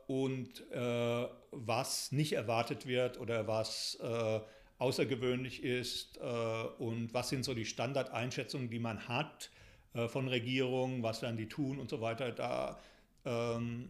[0.08, 0.64] und
[1.52, 4.00] was nicht erwartet wird oder was
[4.78, 9.50] außergewöhnlich ist und was sind so die Standardeinschätzungen, die man hat
[10.08, 12.32] von Regierungen, was werden die tun und so weiter.
[12.32, 12.80] Da
[13.26, 13.90] ähm,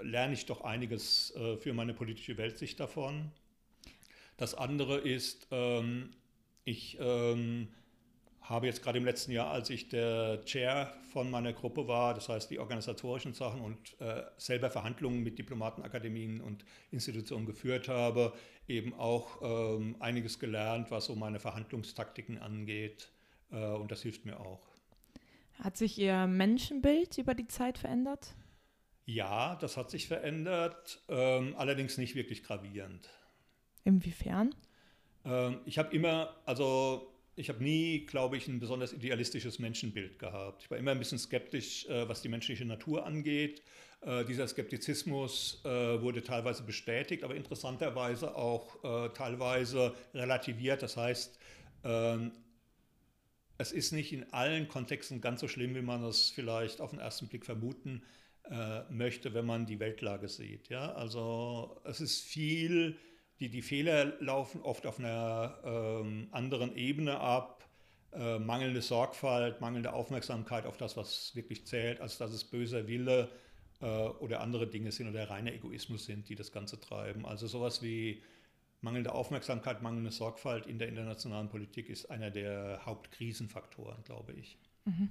[0.00, 3.30] lerne ich doch einiges für meine politische Weltsicht davon.
[4.36, 6.10] Das andere ist, ähm,
[6.64, 7.68] ich ähm,
[8.42, 12.28] habe jetzt gerade im letzten Jahr, als ich der Chair von meiner Gruppe war, das
[12.28, 18.32] heißt die organisatorischen Sachen und äh, selber Verhandlungen mit Diplomatenakademien und Institutionen geführt habe,
[18.66, 23.12] eben auch ähm, einiges gelernt, was so meine Verhandlungstaktiken angeht.
[23.52, 24.60] Äh, und das hilft mir auch.
[25.60, 28.34] Hat sich Ihr Menschenbild über die Zeit verändert?
[29.04, 33.08] Ja, das hat sich verändert, ähm, allerdings nicht wirklich gravierend.
[33.84, 34.54] Inwiefern?
[35.24, 40.62] Ähm, ich habe immer, also ich habe nie, glaube ich, ein besonders idealistisches Menschenbild gehabt.
[40.62, 43.62] Ich war immer ein bisschen skeptisch, äh, was die menschliche Natur angeht.
[44.02, 50.82] Äh, dieser Skeptizismus äh, wurde teilweise bestätigt, aber interessanterweise auch äh, teilweise relativiert.
[50.82, 51.38] Das heißt,
[51.84, 52.32] ähm,
[53.58, 56.98] es ist nicht in allen Kontexten ganz so schlimm, wie man es vielleicht auf den
[56.98, 58.02] ersten Blick vermuten
[58.50, 60.68] äh, möchte, wenn man die Weltlage sieht.
[60.68, 60.92] Ja?
[60.92, 62.98] Also es ist viel
[63.42, 67.68] die, die Fehler laufen oft auf einer ähm, anderen Ebene ab.
[68.12, 73.30] Äh, mangelnde Sorgfalt, mangelnde Aufmerksamkeit auf das, was wirklich zählt, als dass es böser Wille
[73.80, 77.26] äh, oder andere Dinge sind oder reiner Egoismus sind, die das Ganze treiben.
[77.26, 78.22] Also sowas wie
[78.80, 84.56] mangelnde Aufmerksamkeit, mangelnde Sorgfalt in der internationalen Politik ist einer der Hauptkrisenfaktoren, glaube ich.
[84.84, 85.10] Mhm.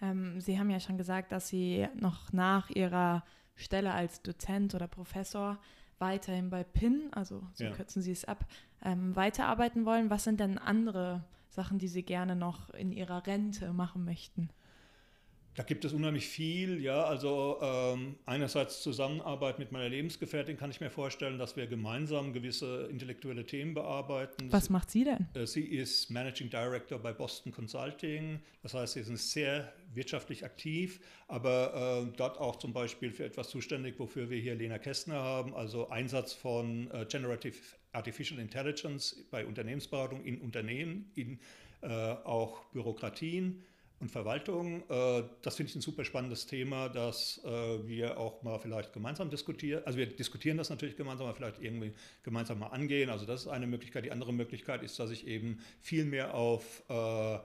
[0.00, 3.24] Ähm, Sie haben ja schon gesagt, dass Sie noch nach Ihrer
[3.56, 5.58] Stelle als Dozent oder Professor
[5.98, 7.70] weiterhin bei PIN, also so ja.
[7.70, 8.44] kürzen Sie es ab,
[8.82, 10.10] ähm, weiterarbeiten wollen.
[10.10, 14.50] Was sind denn andere Sachen, die Sie gerne noch in Ihrer Rente machen möchten?
[15.54, 17.04] Da gibt es unheimlich viel, ja.
[17.04, 22.88] Also ähm, einerseits Zusammenarbeit mit meiner Lebensgefährtin kann ich mir vorstellen, dass wir gemeinsam gewisse
[22.90, 24.50] intellektuelle Themen bearbeiten.
[24.50, 25.28] Was macht sie denn?
[25.34, 28.40] Äh, sie ist Managing Director bei Boston Consulting.
[28.62, 33.48] Das heißt, sie ist sehr wirtschaftlich aktiv, aber äh, dort auch zum Beispiel für etwas
[33.50, 37.56] zuständig, wofür wir hier Lena Kästner haben, also Einsatz von äh, Generative
[37.92, 41.38] Artificial Intelligence bei Unternehmensberatung in Unternehmen, in
[41.82, 41.88] äh,
[42.24, 43.62] auch Bürokratien.
[44.00, 44.82] Und Verwaltung.
[44.88, 47.48] Äh, das finde ich ein super spannendes Thema, das äh,
[47.86, 49.82] wir auch mal vielleicht gemeinsam diskutieren.
[49.84, 51.92] Also wir diskutieren das natürlich gemeinsam, aber vielleicht irgendwie
[52.22, 53.10] gemeinsam mal angehen.
[53.10, 54.04] Also das ist eine Möglichkeit.
[54.04, 57.38] Die andere Möglichkeit ist, dass ich eben viel mehr auf äh,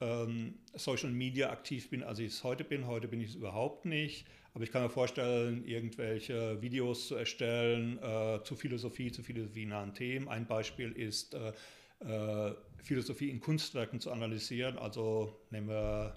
[0.00, 2.86] ähm, Social Media aktiv bin, als ich es heute bin.
[2.86, 4.26] Heute bin ich es überhaupt nicht.
[4.54, 10.28] Aber ich kann mir vorstellen, irgendwelche Videos zu erstellen äh, zu Philosophie, zu philosophienahen Themen.
[10.28, 11.52] Ein Beispiel ist äh,
[12.00, 14.78] äh, Philosophie in Kunstwerken zu analysieren.
[14.78, 16.14] Also nehmen wir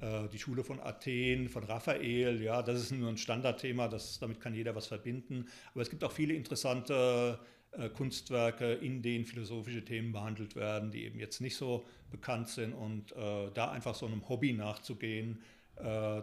[0.00, 2.42] äh, die Schule von Athen, von Raphael.
[2.42, 5.46] Ja, das ist nur ein Standardthema, das, damit kann jeder was verbinden.
[5.72, 7.38] Aber es gibt auch viele interessante
[7.72, 12.72] äh, Kunstwerke, in denen philosophische Themen behandelt werden, die eben jetzt nicht so bekannt sind.
[12.72, 15.42] Und äh, da einfach so einem Hobby nachzugehen,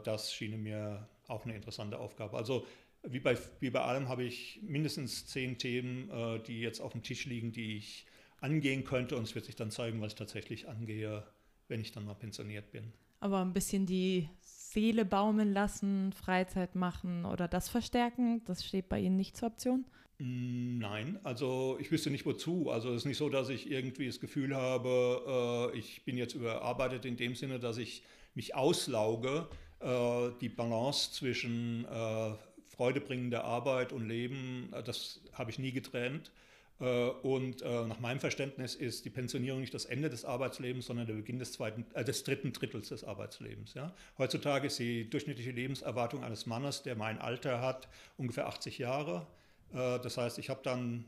[0.03, 2.37] das schien mir auch eine interessante Aufgabe.
[2.37, 2.67] Also
[3.01, 6.11] wie bei, wie bei allem habe ich mindestens zehn Themen,
[6.45, 8.05] die jetzt auf dem Tisch liegen, die ich
[8.41, 9.17] angehen könnte.
[9.17, 11.23] Und es wird sich dann zeigen, was ich tatsächlich angehe,
[11.67, 12.93] wenn ich dann mal pensioniert bin.
[13.19, 18.99] Aber ein bisschen die Seele baumeln lassen, Freizeit machen oder das verstärken, das steht bei
[18.99, 19.85] Ihnen nicht zur Option?
[20.19, 22.69] Mm, nein, also ich wüsste nicht wozu.
[22.69, 26.35] Also es ist nicht so, dass ich irgendwie das Gefühl habe, äh, ich bin jetzt
[26.35, 28.03] überarbeitet in dem Sinne, dass ich
[28.35, 29.47] mich auslauge.
[29.79, 32.33] Äh, die Balance zwischen äh,
[32.67, 36.31] freudebringender Arbeit und Leben, das habe ich nie getrennt.
[36.79, 41.07] Äh, und äh, nach meinem Verständnis ist die Pensionierung nicht das Ende des Arbeitslebens, sondern
[41.07, 43.73] der Beginn des, zweiten, äh, des dritten Drittels des Arbeitslebens.
[43.73, 43.93] Ja?
[44.17, 49.25] Heutzutage ist die durchschnittliche Lebenserwartung eines Mannes, der mein Alter hat, ungefähr 80 Jahre.
[49.73, 51.05] Äh, das heißt, ich habe dann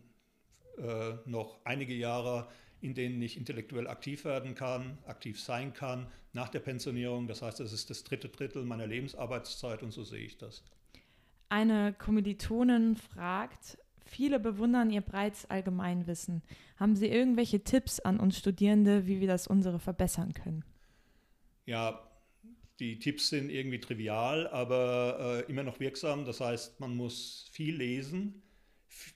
[1.26, 2.48] noch einige Jahre,
[2.80, 7.28] in denen ich intellektuell aktiv werden kann, aktiv sein kann nach der Pensionierung.
[7.28, 10.64] Das heißt, das ist das dritte Drittel meiner Lebensarbeitszeit und so sehe ich das.
[11.50, 16.42] Eine Kommilitonin fragt, Viele bewundern ihr breites Allgemeinwissen.
[16.78, 20.64] Haben Sie irgendwelche Tipps an uns Studierende, wie wir das unsere verbessern können?
[21.66, 22.10] Ja,
[22.80, 26.26] die Tipps sind irgendwie trivial, aber äh, immer noch wirksam.
[26.26, 28.42] Das heißt, man muss viel lesen.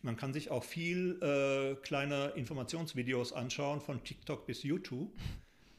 [0.01, 5.11] Man kann sich auch viel äh, kleine Informationsvideos anschauen, von TikTok bis YouTube.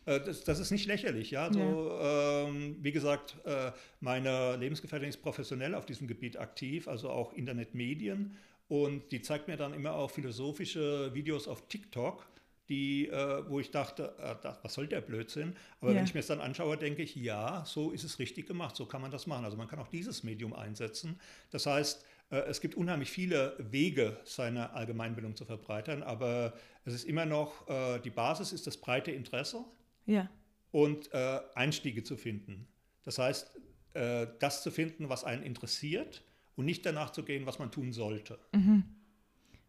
[0.07, 1.52] Äh, das, das, ist nicht lächerlich, ja.
[1.52, 2.48] So, ja.
[2.48, 8.36] Ähm, wie gesagt, äh, meine Lebensgefährtin ist professionell auf diesem Gebiet aktiv, also auch Internetmedien.
[8.68, 12.26] Und die zeigt mir dann immer auch philosophische Videos auf TikTok,
[12.68, 15.54] die, äh, wo ich dachte, äh, das, was soll der Blödsinn?
[15.80, 15.98] Aber ja.
[15.98, 18.86] wenn ich mir das dann anschaue, denke ich, ja, so ist es richtig gemacht, so
[18.86, 19.44] kann man das machen.
[19.44, 21.20] Also man kann auch dieses Medium einsetzen.
[21.50, 26.54] Das heißt, äh, es gibt unheimlich viele Wege, seine Allgemeinbildung zu verbreitern, aber
[26.86, 29.64] es ist immer noch, äh, die Basis ist das breite Interesse
[30.06, 30.30] ja.
[30.70, 32.66] und äh, Einstiege zu finden.
[33.02, 33.60] Das heißt,
[33.92, 36.24] äh, das zu finden, was einen interessiert
[36.57, 38.38] und nicht danach zu gehen, was man tun sollte.
[38.52, 38.84] Mhm.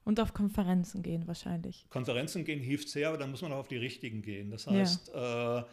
[0.03, 1.86] Und auf Konferenzen gehen wahrscheinlich.
[1.89, 4.51] Konferenzen gehen hilft sehr, aber dann muss man auch auf die richtigen gehen.
[4.51, 5.59] Das heißt, ja.
[5.59, 5.63] äh,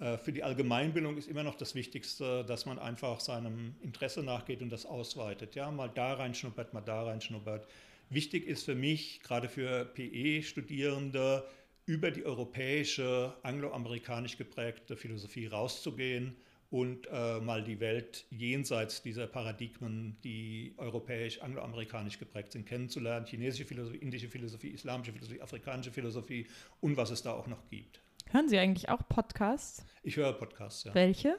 [0.00, 4.62] äh, für die Allgemeinbildung ist immer noch das Wichtigste, dass man einfach seinem Interesse nachgeht
[4.62, 5.54] und das ausweitet.
[5.54, 7.66] Ja, mal da reinschnuppert, mal da reinschnuppert.
[8.08, 11.44] Wichtig ist für mich, gerade für PE-Studierende,
[11.84, 16.34] über die europäische, angloamerikanisch geprägte Philosophie rauszugehen
[16.72, 23.26] und äh, mal die Welt jenseits dieser Paradigmen, die europäisch, angloamerikanisch geprägt sind, kennenzulernen.
[23.26, 26.46] Chinesische Philosophie, indische Philosophie, islamische Philosophie, afrikanische Philosophie
[26.80, 28.00] und was es da auch noch gibt.
[28.30, 29.84] Hören Sie eigentlich auch Podcasts?
[30.02, 30.94] Ich höre Podcasts, ja.
[30.94, 31.36] Welche?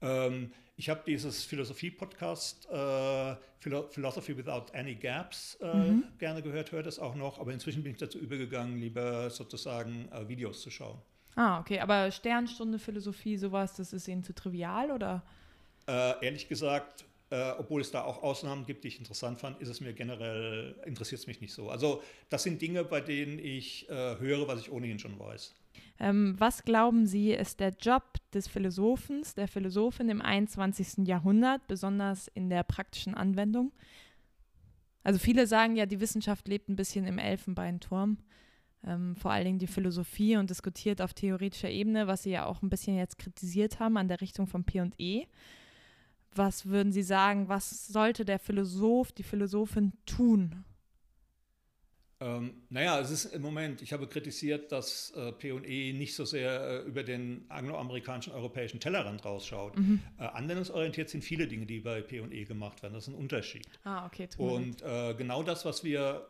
[0.00, 6.04] Ähm, ich habe dieses Philosophie-Podcast äh, Philosophy Without Any Gaps äh, mhm.
[6.18, 10.26] gerne gehört, höre das auch noch, aber inzwischen bin ich dazu übergegangen, lieber sozusagen äh,
[10.26, 11.02] Videos zu schauen.
[11.36, 11.80] Ah, okay.
[11.80, 15.22] Aber Sternstunde, Philosophie, sowas, das ist Ihnen zu trivial oder?
[15.86, 19.68] Äh, ehrlich gesagt, äh, obwohl es da auch Ausnahmen gibt, die ich interessant fand, ist
[19.68, 21.70] es mir generell, interessiert es mich nicht so.
[21.70, 25.54] Also das sind Dinge, bei denen ich äh, höre, was ich ohnehin schon weiß.
[26.00, 31.06] Ähm, was glauben Sie, ist der Job des Philosophens, der Philosophin im 21.
[31.06, 33.72] Jahrhundert, besonders in der praktischen Anwendung?
[35.02, 38.18] Also viele sagen ja, die Wissenschaft lebt ein bisschen im Elfenbeinturm
[38.86, 42.62] ähm, vor allen Dingen die Philosophie und diskutiert auf theoretischer Ebene, was Sie ja auch
[42.62, 45.26] ein bisschen jetzt kritisiert haben an der Richtung von P&E.
[46.34, 50.64] Was würden Sie sagen, was sollte der Philosoph, die Philosophin tun?
[52.22, 56.60] Ähm, naja, es ist im Moment, ich habe kritisiert, dass äh, P&E nicht so sehr
[56.60, 59.78] äh, über den angloamerikanischen, europäischen Tellerrand rausschaut.
[59.78, 60.02] Mhm.
[60.18, 62.92] Äh, anwendungsorientiert sind viele Dinge, die bei P&E gemacht werden.
[62.92, 63.66] Das ist ein Unterschied.
[63.84, 64.28] Ah, okay.
[64.36, 66.26] Und äh, genau das, was wir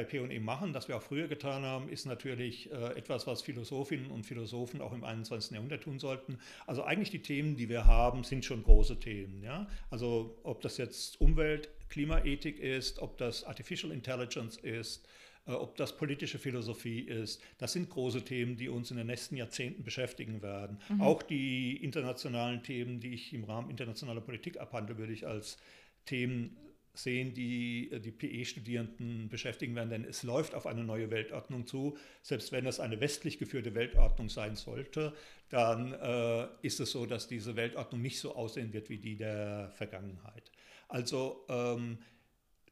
[0.00, 4.10] bei P&E machen, das wir auch früher getan haben, ist natürlich äh, etwas, was Philosophinnen
[4.10, 5.52] und Philosophen auch im 21.
[5.52, 6.38] Jahrhundert tun sollten.
[6.66, 9.42] Also eigentlich die Themen, die wir haben, sind schon große Themen.
[9.42, 9.66] Ja?
[9.90, 15.06] Also ob das jetzt Umwelt, Klimaethik ist, ob das Artificial Intelligence ist,
[15.46, 17.42] äh, ob das politische Philosophie ist.
[17.58, 20.78] Das sind große Themen, die uns in den nächsten Jahrzehnten beschäftigen werden.
[20.88, 21.02] Mhm.
[21.02, 25.58] Auch die internationalen Themen, die ich im Rahmen internationaler Politik abhandle, würde ich als
[26.06, 26.56] Themen
[27.02, 31.96] sehen, die äh, die PE-Studierenden beschäftigen werden, denn es läuft auf eine neue Weltordnung zu.
[32.22, 35.14] Selbst wenn es eine westlich geführte Weltordnung sein sollte,
[35.48, 39.72] dann äh, ist es so, dass diese Weltordnung nicht so aussehen wird wie die der
[39.76, 40.50] Vergangenheit.
[40.88, 41.98] Also ähm,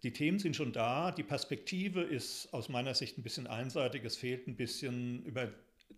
[0.02, 4.16] die Themen sind schon da, die Perspektive ist aus meiner Sicht ein bisschen einseitig, es
[4.16, 5.48] fehlt ein bisschen über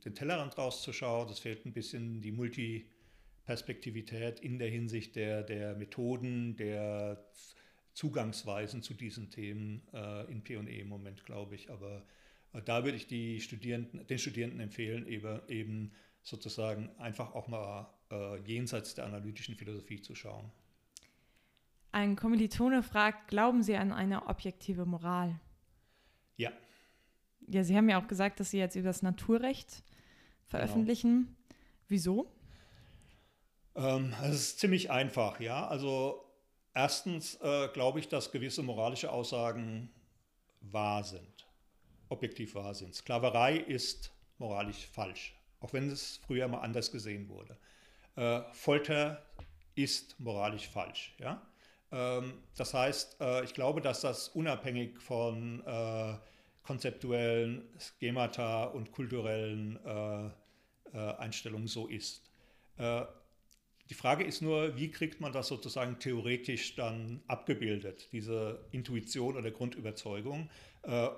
[0.05, 6.57] den Tellerrand rauszuschauen, es fehlt ein bisschen die Multiperspektivität in der Hinsicht der, der Methoden,
[6.57, 7.23] der
[8.01, 11.71] Zugangsweisen zu diesen Themen äh, in P&E im Moment, glaube ich.
[11.71, 12.03] Aber
[12.55, 15.93] äh, da würde ich die Studierenden, den Studierenden empfehlen, eben, eben
[16.23, 20.51] sozusagen einfach auch mal äh, jenseits der analytischen Philosophie zu schauen.
[21.93, 25.39] Ein Kommilitone fragt, glauben Sie an eine objektive Moral?
[26.39, 26.53] Ja.
[27.49, 29.83] Ja, Sie haben ja auch gesagt, dass Sie jetzt über das Naturrecht
[30.47, 31.27] veröffentlichen.
[31.27, 31.59] Genau.
[31.89, 32.33] Wieso?
[33.75, 35.69] Ähm, es ist ziemlich einfach, ja.
[35.69, 36.30] Also
[36.81, 39.91] erstens äh, glaube ich, dass gewisse moralische Aussagen
[40.63, 41.47] wahr sind,
[42.09, 42.95] objektiv wahr sind.
[42.95, 47.59] Sklaverei ist moralisch falsch, auch wenn es früher mal anders gesehen wurde.
[48.17, 49.23] Äh, Folter
[49.75, 51.47] ist moralisch falsch, ja.
[51.93, 56.15] Ähm, das heißt, äh, ich glaube, dass das unabhängig von äh,
[56.63, 60.31] konzeptuellen Schemata und kulturellen äh,
[61.19, 62.31] Einstellungen so ist.
[63.91, 69.51] Die Frage ist nur, wie kriegt man das sozusagen theoretisch dann abgebildet, diese Intuition oder
[69.51, 70.49] Grundüberzeugung.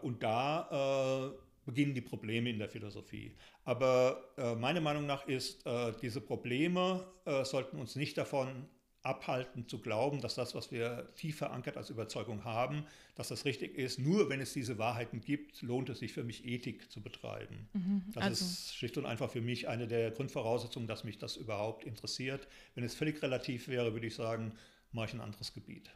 [0.00, 1.34] Und da
[1.66, 3.36] beginnen die Probleme in der Philosophie.
[3.64, 5.64] Aber meine Meinung nach ist,
[6.00, 7.06] diese Probleme
[7.44, 8.66] sollten uns nicht davon
[9.02, 12.86] abhalten zu glauben, dass das, was wir tief verankert als Überzeugung haben,
[13.16, 13.98] dass das richtig ist.
[13.98, 17.68] Nur wenn es diese Wahrheiten gibt, lohnt es sich für mich, Ethik zu betreiben.
[17.72, 18.44] Mhm, das also.
[18.44, 22.46] ist schlicht und einfach für mich eine der Grundvoraussetzungen, dass mich das überhaupt interessiert.
[22.74, 24.52] Wenn es völlig relativ wäre, würde ich sagen,
[24.92, 25.90] mache ich ein anderes Gebiet.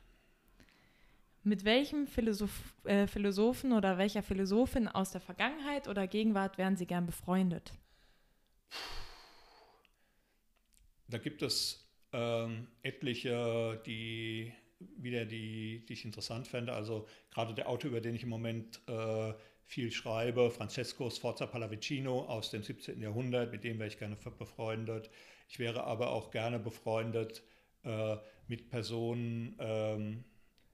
[1.44, 6.86] Mit welchem Philosoph äh, Philosophen oder welcher Philosophin aus der Vergangenheit oder Gegenwart wären Sie
[6.86, 7.72] gern befreundet?
[11.06, 11.85] Da gibt es
[12.16, 14.52] ähm, etliche, die
[14.96, 16.72] wieder die, die ich interessant fände.
[16.72, 19.32] Also gerade der Autor, über den ich im Moment äh,
[19.64, 23.00] viel schreibe, Francesco Sforza Pallavicino aus dem 17.
[23.00, 25.10] Jahrhundert, mit dem wäre ich gerne befreundet.
[25.48, 27.42] Ich wäre aber auch gerne befreundet
[27.84, 28.16] äh,
[28.48, 30.24] mit Personen ähm,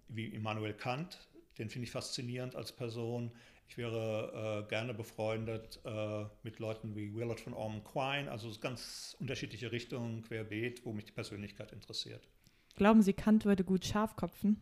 [0.09, 1.19] wie Immanuel Kant,
[1.59, 3.33] den finde ich faszinierend als Person.
[3.73, 9.17] Ich wäre äh, gerne befreundet äh, mit Leuten wie Willard von Ormond Quine, also ganz
[9.19, 12.29] unterschiedliche Richtungen, querbeet, wo mich die Persönlichkeit interessiert.
[12.77, 14.61] Glauben Sie, Kant würde gut Schafkopfen?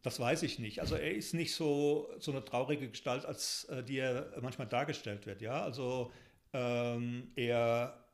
[0.00, 0.80] Das weiß ich nicht.
[0.80, 5.26] Also er ist nicht so, so eine traurige Gestalt, als äh, die er manchmal dargestellt
[5.26, 5.42] wird.
[5.42, 5.62] Ja?
[5.62, 6.10] Also
[6.54, 8.06] ähm, er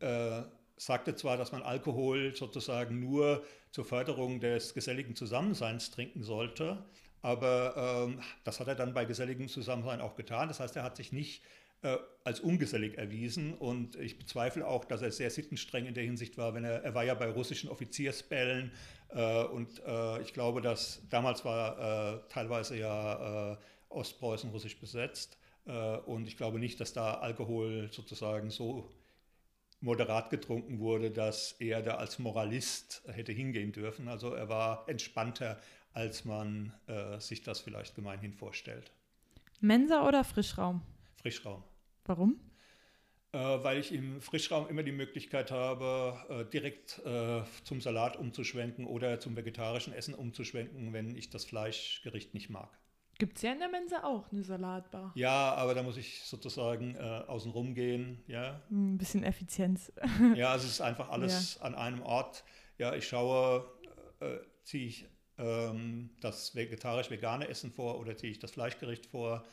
[0.00, 0.42] äh,
[0.76, 6.84] sagte zwar, dass man Alkohol sozusagen nur zur Förderung des geselligen Zusammenseins trinken sollte,
[7.26, 10.46] aber ähm, das hat er dann bei geselligem Zusammensein auch getan.
[10.46, 11.42] Das heißt, er hat sich nicht
[11.82, 16.38] äh, als ungesellig erwiesen und ich bezweifle auch, dass er sehr sittenstreng in der Hinsicht
[16.38, 18.70] war, wenn er, er war ja bei russischen Offiziersbällen
[19.08, 21.78] äh, und äh, ich glaube, dass damals war
[22.14, 23.56] äh, teilweise ja äh,
[23.88, 28.88] Ostpreußen russisch besetzt äh, und ich glaube nicht, dass da Alkohol sozusagen so
[29.80, 34.06] moderat getrunken wurde, dass er da als Moralist hätte hingehen dürfen.
[34.06, 35.58] Also er war entspannter
[35.96, 38.92] als man äh, sich das vielleicht gemeinhin vorstellt.
[39.60, 40.82] Mensa oder Frischraum?
[41.22, 41.64] Frischraum.
[42.04, 42.38] Warum?
[43.32, 48.86] Äh, weil ich im Frischraum immer die Möglichkeit habe, äh, direkt äh, zum Salat umzuschwenken
[48.86, 52.68] oder zum vegetarischen Essen umzuschwenken, wenn ich das Fleischgericht nicht mag.
[53.18, 55.12] Gibt es ja in der Mensa auch eine Salatbar.
[55.14, 58.22] Ja, aber da muss ich sozusagen äh, außen rum gehen.
[58.26, 58.60] Ja.
[58.70, 59.90] Ein bisschen Effizienz.
[60.34, 61.62] ja, es ist einfach alles ja.
[61.62, 62.44] an einem Ort.
[62.76, 63.64] Ja, ich schaue,
[64.20, 65.08] äh, ziehe ich
[65.38, 69.44] ähm, das vegetarisch-vegane Essen vor oder ziehe ich das Fleischgericht vor.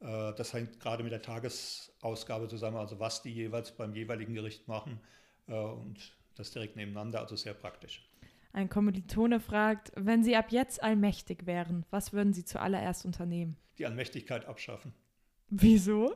[0.00, 4.68] Äh, das hängt gerade mit der Tagesausgabe zusammen, also was die jeweils beim jeweiligen Gericht
[4.68, 5.00] machen
[5.48, 8.08] äh, und das direkt nebeneinander, also sehr praktisch.
[8.52, 13.56] Ein Kommilitone fragt, wenn Sie ab jetzt allmächtig wären, was würden Sie zuallererst unternehmen?
[13.78, 14.92] Die Allmächtigkeit abschaffen.
[15.48, 16.14] Wieso?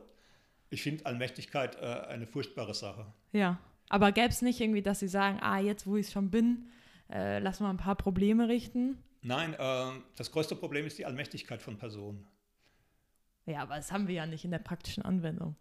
[0.69, 3.05] Ich finde Allmächtigkeit äh, eine furchtbare Sache.
[3.31, 3.59] Ja,
[3.89, 6.67] aber gäbe es nicht irgendwie, dass Sie sagen, ah, jetzt wo ich schon bin,
[7.09, 8.97] äh, lass mal ein paar Probleme richten?
[9.21, 12.27] Nein, äh, das größte Problem ist die Allmächtigkeit von Personen.
[13.45, 15.55] Ja, aber das haben wir ja nicht in der praktischen Anwendung.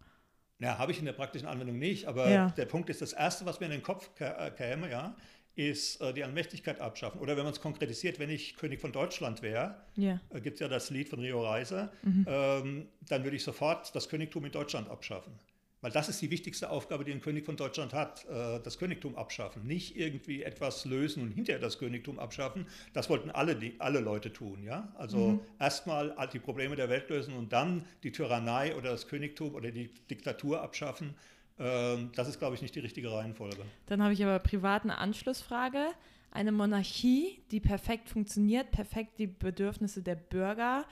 [0.58, 2.50] Ja, habe ich in der praktischen Anwendung nicht, aber ja.
[2.50, 5.14] der Punkt ist, das Erste, was mir in den Kopf äh, käme, ja,
[5.54, 7.20] ist äh, die Allmächtigkeit abschaffen.
[7.20, 10.20] Oder wenn man es konkretisiert, wenn ich König von Deutschland wäre, Ja.
[10.30, 12.26] äh, gibt es ja das Lied von Rio Reiser, Mhm.
[12.28, 15.38] ähm, dann würde ich sofort das Königtum in Deutschland abschaffen.
[15.86, 19.14] Weil das ist die wichtigste Aufgabe, die ein König von Deutschland hat, äh, das Königtum
[19.14, 19.64] abschaffen.
[19.68, 22.66] Nicht irgendwie etwas lösen und hinterher das Königtum abschaffen.
[22.92, 24.64] Das wollten alle, die, alle Leute tun.
[24.64, 24.92] Ja?
[24.98, 25.40] Also Mhm.
[25.60, 29.88] erstmal die Probleme der Welt lösen und dann die Tyrannei oder das Königtum oder die
[30.10, 31.14] Diktatur abschaffen.
[31.56, 33.62] Ähm, das ist, glaube ich, nicht die richtige Reihenfolge.
[33.86, 35.86] Dann habe ich aber privat eine Anschlussfrage.
[36.32, 40.84] Eine Monarchie, die perfekt funktioniert, perfekt die Bedürfnisse der Bürger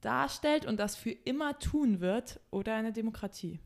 [0.00, 3.60] darstellt und das für immer tun wird, oder eine Demokratie?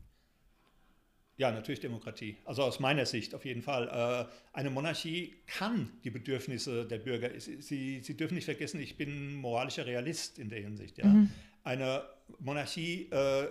[1.37, 2.37] Ja, natürlich Demokratie.
[2.45, 3.87] Also aus meiner Sicht auf jeden Fall.
[3.87, 7.31] Äh, eine Monarchie kann die Bedürfnisse der Bürger.
[7.39, 10.99] Sie, sie, dürfen nicht vergessen, ich bin moralischer Realist in der Hinsicht.
[10.99, 11.27] Ja?
[11.63, 12.03] Eine
[12.39, 13.47] Monarchie, äh,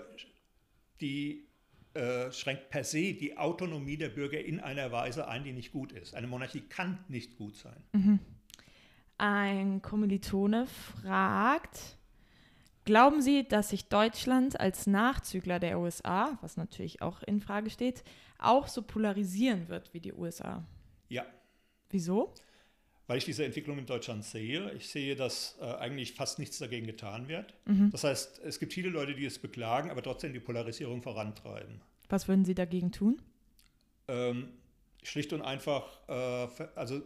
[1.00, 1.48] die
[1.94, 5.92] äh, schränkt per se die Autonomie der Bürger in einer Weise ein, die nicht gut
[5.92, 6.14] ist.
[6.14, 7.82] Eine Monarchie kann nicht gut sein.
[9.18, 11.98] Ein Kommilitone fragt,
[12.84, 18.04] glauben Sie, dass sich Deutschland als Nachzügler der USA, was natürlich auch in Frage steht,
[18.38, 20.64] auch so polarisieren wird wie die USA?
[21.08, 21.24] Ja,
[21.90, 22.34] Wieso?
[23.08, 24.72] weil ich diese Entwicklung in Deutschland sehe.
[24.72, 27.54] Ich sehe, dass äh, eigentlich fast nichts dagegen getan wird.
[27.90, 31.82] Das heißt, es gibt viele Leute, die es beklagen, aber trotzdem die Polarisierung vorantreiben.
[32.08, 33.20] Was würden Sie dagegen tun?
[34.08, 34.48] Ähm,
[35.02, 37.02] schlicht und einfach, äh, also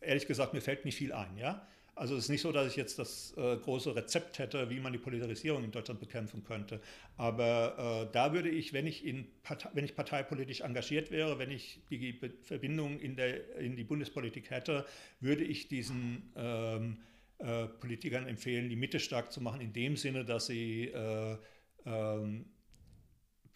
[0.00, 1.66] ehrlich gesagt, mir fällt nicht viel ein, ja.
[1.98, 4.92] Also es ist nicht so, dass ich jetzt das äh, große Rezept hätte, wie man
[4.92, 6.80] die Polarisierung in Deutschland bekämpfen könnte.
[7.16, 11.50] Aber äh, da würde ich, wenn ich, in Partei, wenn ich parteipolitisch engagiert wäre, wenn
[11.50, 14.86] ich die Be Verbindung in, der, in die Bundespolitik hätte,
[15.18, 16.98] würde ich diesen ähm,
[17.38, 21.36] äh, Politikern empfehlen, die Mitte stark zu machen, in dem Sinne, dass sie äh,
[21.84, 22.46] ähm,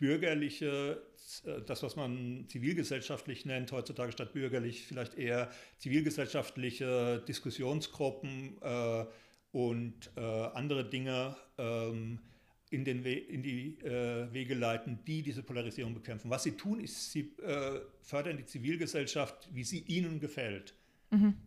[0.02, 1.00] bürgerliche,
[1.44, 9.04] äh, das, was man zivilgesellschaftlich nennt, heutzutage statt bürgerlich, vielleicht eher zivilgesellschaftliche Diskussionsgruppen äh,
[9.52, 12.18] und äh, andere Dinge ähm,
[12.70, 16.30] in, den We in die äh, Wege leiten, die diese Polarisierung bekämpfen.
[16.30, 20.74] Was sie tun, ist, sie äh, fördern die Zivilgesellschaft, wie sie ihnen gefällt.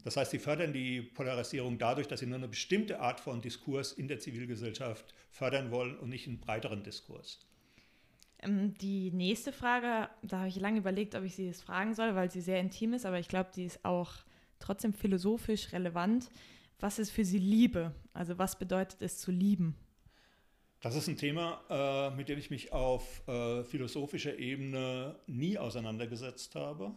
[0.04, 3.92] Das heißt, sie fördern die Polarisierung dadurch, dass sie nur eine bestimmte Art von Diskurs
[3.92, 7.40] in der Zivilgesellschaft fördern wollen und nicht einen breiteren Diskurs.
[8.40, 12.16] Ähm, die nächste Frage, da habe ich lange überlegt, ob ich sie jetzt fragen soll,
[12.16, 14.12] weil sie sehr intim ist, aber ich glaube, die ist auch
[14.60, 16.30] trotzdem philosophisch relevant.
[16.80, 17.94] Was ist für Sie Liebe?
[18.14, 19.76] Also was bedeutet es zu lieben?
[20.82, 26.56] Das ist ein Thema, äh, mit dem ich mich auf äh, philosophischer Ebene nie auseinandergesetzt
[26.56, 26.96] habe.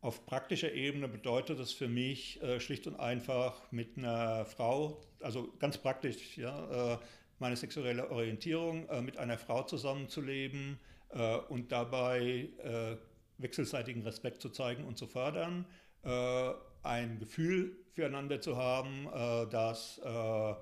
[0.00, 5.52] Auf praktischer Ebene bedeutet es für mich äh, schlicht und einfach mit einer Frau, also
[5.58, 6.98] ganz praktisch, ja, äh,
[7.38, 10.78] meine sexuelle Orientierung, äh, mit einer Frau zusammenzuleben
[11.10, 12.96] äh, und dabei äh,
[13.38, 15.64] wechselseitigen Respekt zu zeigen und zu fördern,
[16.02, 16.50] äh,
[16.82, 20.54] ein Gefühl füreinander zu haben, äh, das äh,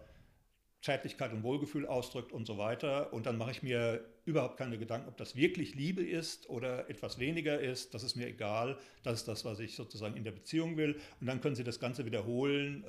[0.82, 3.12] Zärtlichkeit und Wohlgefühl ausdrückt und so weiter.
[3.12, 7.18] Und dann mache ich mir überhaupt keine Gedanken, ob das wirklich Liebe ist oder etwas
[7.18, 7.94] weniger ist.
[7.94, 8.78] Das ist mir egal.
[9.02, 11.00] Das ist das, was ich sozusagen in der Beziehung will.
[11.20, 12.84] Und dann können Sie das Ganze wiederholen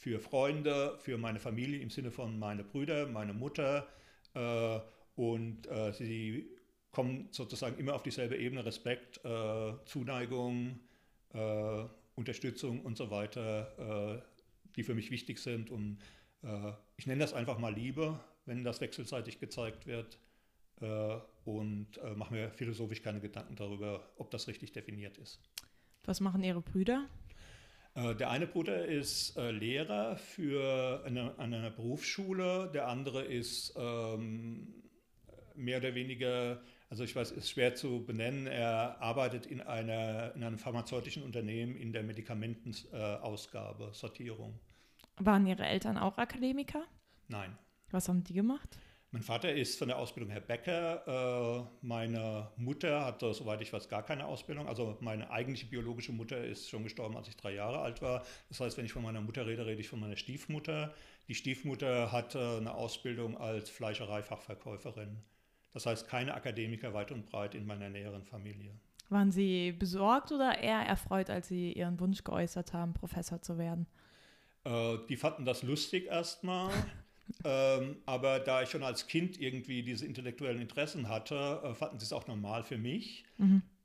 [0.00, 3.86] für Freunde, für meine Familie im Sinne von meine Brüder, meine Mutter.
[4.32, 4.80] Äh,
[5.14, 6.48] und äh, Sie
[6.90, 8.64] kommen sozusagen immer auf dieselbe Ebene.
[8.64, 10.80] Respekt, äh, Zuneigung,
[11.34, 11.84] äh,
[12.14, 14.22] Unterstützung und so weiter, äh,
[14.74, 15.68] die für mich wichtig sind.
[15.68, 15.98] Und
[16.44, 20.18] äh, ich nenne das einfach mal Liebe, wenn das wechselseitig gezeigt wird.
[21.44, 25.38] Und mache mir philosophisch keine Gedanken darüber, ob das richtig definiert ist.
[26.04, 27.06] Was machen Ihre Brüder?
[27.94, 33.74] Äh, Der eine Bruder ist äh, Lehrer für eine, an einer Berufsschule, der andere ist
[33.76, 34.74] ähm,
[35.54, 40.34] mehr oder weniger, also ich weiß, es ist schwer zu benennen, er arbeitet in, einer,
[40.34, 44.58] in einem pharmazeutischen Unternehmen in der Medikamentenausgabe, Sortierung.
[45.18, 46.84] Waren Ihre Eltern auch Akademiker?
[47.28, 47.56] Nein.
[47.90, 48.78] Was haben die gemacht?
[49.12, 51.68] Mein Vater ist von der Ausbildung her Bäcker.
[51.82, 54.68] Äh, meine Mutter hatte, soweit ich weiß, gar keine Ausbildung.
[54.68, 58.22] Also meine eigentliche biologische Mutter ist schon gestorben, als ich drei Jahre alt war.
[58.48, 60.94] Das heißt, wenn ich von meiner Mutter rede, rede ich von meiner Stiefmutter.
[61.26, 65.18] Die Stiefmutter hatte eine Ausbildung als Fleischereifachverkäuferin.
[65.72, 68.72] Das heißt, keine Akademiker weit und breit in meiner näheren Familie.
[69.08, 73.88] Waren Sie besorgt oder eher erfreut, als Sie Ihren Wunsch geäußert haben, Professor zu werden?
[74.64, 76.70] Äh, die fanden das lustig erstmal.
[77.44, 82.04] ähm, aber da ich schon als Kind irgendwie diese intellektuellen Interessen hatte, äh, fanden sie
[82.04, 83.24] es auch normal für mich.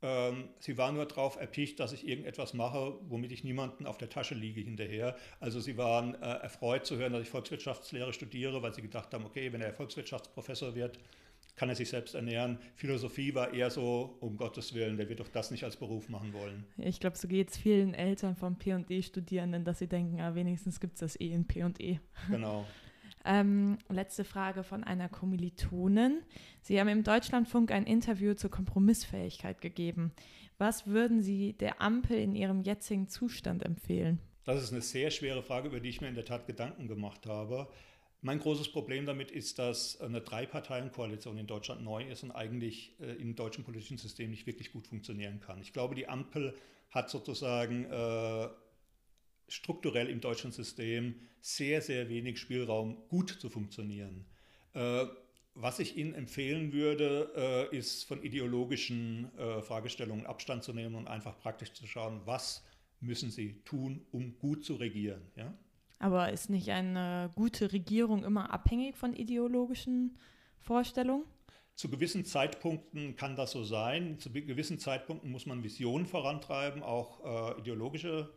[0.02, 4.10] Ähm, sie waren nur darauf erpicht, dass ich irgendetwas mache, womit ich niemanden auf der
[4.10, 5.16] Tasche liege hinterher.
[5.40, 9.24] Also sie waren äh, erfreut zu hören, dass ich Volkswirtschaftslehre studiere, weil sie gedacht haben,
[9.24, 10.98] okay, wenn er Volkswirtschaftsprofessor wird,
[11.56, 12.58] kann er sich selbst ernähren.
[12.74, 16.34] Philosophie war eher so, um Gottes Willen, der wird doch das nicht als Beruf machen
[16.34, 16.64] wollen.
[16.76, 20.94] Ich glaube, so geht es vielen Eltern von P&E-Studierenden, dass sie denken, ah, wenigstens gibt
[20.94, 21.98] es das eh in P&E.
[22.30, 22.66] Genau.
[23.26, 26.22] ähm, letzte Frage von einer Kommilitonin.
[26.62, 30.12] Sie haben im Deutschlandfunk ein Interview zur Kompromissfähigkeit gegeben.
[30.58, 34.20] Was würden Sie der Ampel in ihrem jetzigen Zustand empfehlen?
[34.44, 37.26] Das ist eine sehr schwere Frage, über die ich mir in der Tat Gedanken gemacht
[37.26, 37.68] habe.
[38.22, 43.12] Mein großes Problem damit ist, dass eine Drei-Parteien-Koalition in Deutschland neu ist und eigentlich äh,
[43.20, 45.60] im deutschen politischen System nicht wirklich gut funktionieren kann.
[45.60, 46.54] Ich glaube, die Ampel
[46.90, 48.48] hat sozusagen äh,
[49.48, 54.26] strukturell im deutschen System sehr, sehr wenig Spielraum, gut zu funktionieren.
[54.74, 55.06] Äh,
[55.54, 61.08] was ich Ihnen empfehlen würde, äh, ist von ideologischen äh, Fragestellungen Abstand zu nehmen und
[61.08, 62.62] einfach praktisch zu schauen, was
[63.00, 65.22] müssen Sie tun, um gut zu regieren.
[65.34, 65.54] Ja?
[65.98, 70.18] Aber ist nicht eine gute Regierung immer abhängig von ideologischen
[70.58, 71.24] Vorstellungen?
[71.74, 74.18] Zu gewissen Zeitpunkten kann das so sein.
[74.18, 78.32] Zu gewissen Zeitpunkten muss man Visionen vorantreiben, auch äh, ideologische,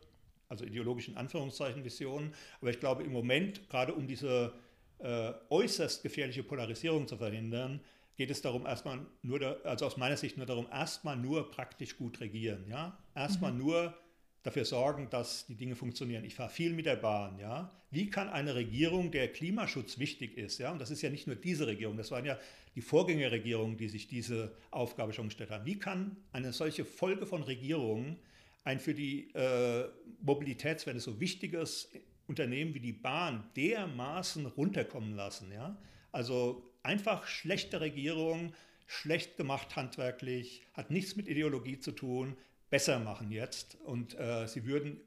[0.50, 2.34] also ideologischen Anführungszeichen Visionen.
[2.60, 4.52] Aber ich glaube, im Moment, gerade um diese
[4.98, 7.80] äh, äußerst gefährliche Polarisierung zu verhindern,
[8.16, 11.96] geht es darum, erstmal nur, da, also aus meiner Sicht nur darum, erstmal nur praktisch
[11.96, 12.66] gut regieren.
[12.68, 12.98] Ja?
[13.14, 13.58] Erstmal mhm.
[13.58, 13.94] nur
[14.42, 16.24] dafür sorgen, dass die Dinge funktionieren.
[16.24, 17.38] Ich fahre viel mit der Bahn.
[17.38, 17.70] Ja?
[17.90, 20.72] Wie kann eine Regierung, der Klimaschutz wichtig ist, ja?
[20.72, 22.38] und das ist ja nicht nur diese Regierung, das waren ja
[22.74, 27.42] die Vorgängerregierungen, die sich diese Aufgabe schon gestellt haben, wie kann eine solche Folge von
[27.42, 28.18] Regierungen
[28.64, 29.88] ein für die äh,
[30.20, 31.90] Mobilitätswende so wichtiges
[32.26, 35.52] Unternehmen wie die Bahn dermaßen runterkommen lassen?
[35.52, 35.76] Ja?
[36.12, 38.52] Also einfach schlechte Regierung,
[38.86, 42.36] schlecht gemacht handwerklich, hat nichts mit Ideologie zu tun,
[42.70, 43.76] besser machen jetzt.
[43.84, 45.00] Und äh, sie würden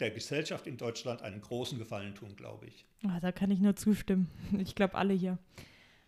[0.00, 2.84] der Gesellschaft in Deutschland einen großen Gefallen tun, glaube ich.
[3.04, 4.30] Oh, da kann ich nur zustimmen.
[4.58, 5.38] Ich glaube, alle hier.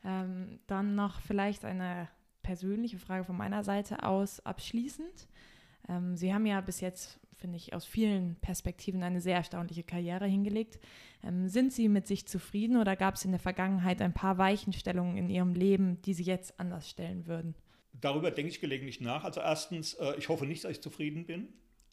[0.04, 2.08] Ähm, dann noch vielleicht eine
[2.42, 5.28] persönliche Frage von meiner Seite aus abschließend.
[5.88, 10.26] Ähm, Sie haben ja bis jetzt, finde ich, aus vielen Perspektiven eine sehr erstaunliche Karriere
[10.26, 10.78] hingelegt.
[11.22, 15.16] Ähm, sind Sie mit sich zufrieden oder gab es in der Vergangenheit ein paar Weichenstellungen
[15.16, 17.54] in Ihrem Leben, die Sie jetzt anders stellen würden?
[17.92, 19.24] Darüber denke ich gelegentlich nach.
[19.24, 21.48] Also erstens, äh, ich hoffe nicht, dass ich zufrieden bin.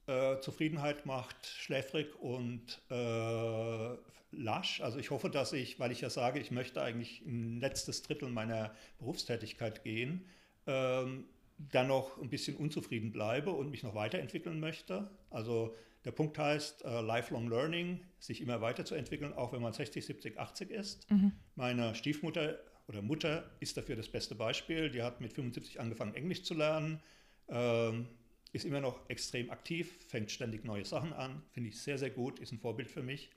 [0.06, 3.96] Äh, Zufriedenheit macht schläfrig und äh,
[4.32, 4.82] lasch.
[4.82, 8.30] Also ich hoffe, dass ich, weil ich ja sage, ich möchte eigentlich ein letztes Drittel
[8.30, 10.26] meiner Berufstätigkeit gehen,
[10.68, 11.26] ähm,
[11.58, 15.10] dann noch ein bisschen unzufrieden bleibe und mich noch weiterentwickeln möchte.
[15.30, 15.76] Also
[16.06, 20.72] der Punkt heißt äh, Lifelong Learning, sich immer weiterzuentwickeln, auch wenn man 60, 70, 80
[20.72, 21.10] ist.
[21.10, 21.32] Mhm.
[21.56, 24.90] Meine Stiefmutter oder Mutter ist dafür das beste Beispiel.
[24.90, 27.00] Die hat mit 75 angefangen, Englisch zu lernen,
[27.48, 28.08] ähm,
[28.52, 32.40] ist immer noch extrem aktiv, fängt ständig neue Sachen an, finde ich sehr, sehr gut,
[32.40, 33.32] ist ein Vorbild für mich.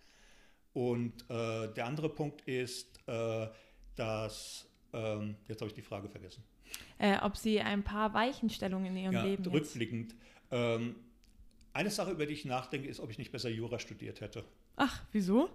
[0.73, 3.47] Und äh, der andere Punkt ist, äh,
[3.95, 6.45] dass, ähm, jetzt habe ich die Frage vergessen.
[6.99, 10.15] Äh, ob Sie ein paar Weichenstellungen in Ihrem ja, Leben rückblickend.
[10.51, 10.97] Ähm,
[11.73, 14.45] eine Sache, über die ich nachdenke, ist, ob ich nicht besser Jura studiert hätte.
[14.77, 15.51] Ach, wieso?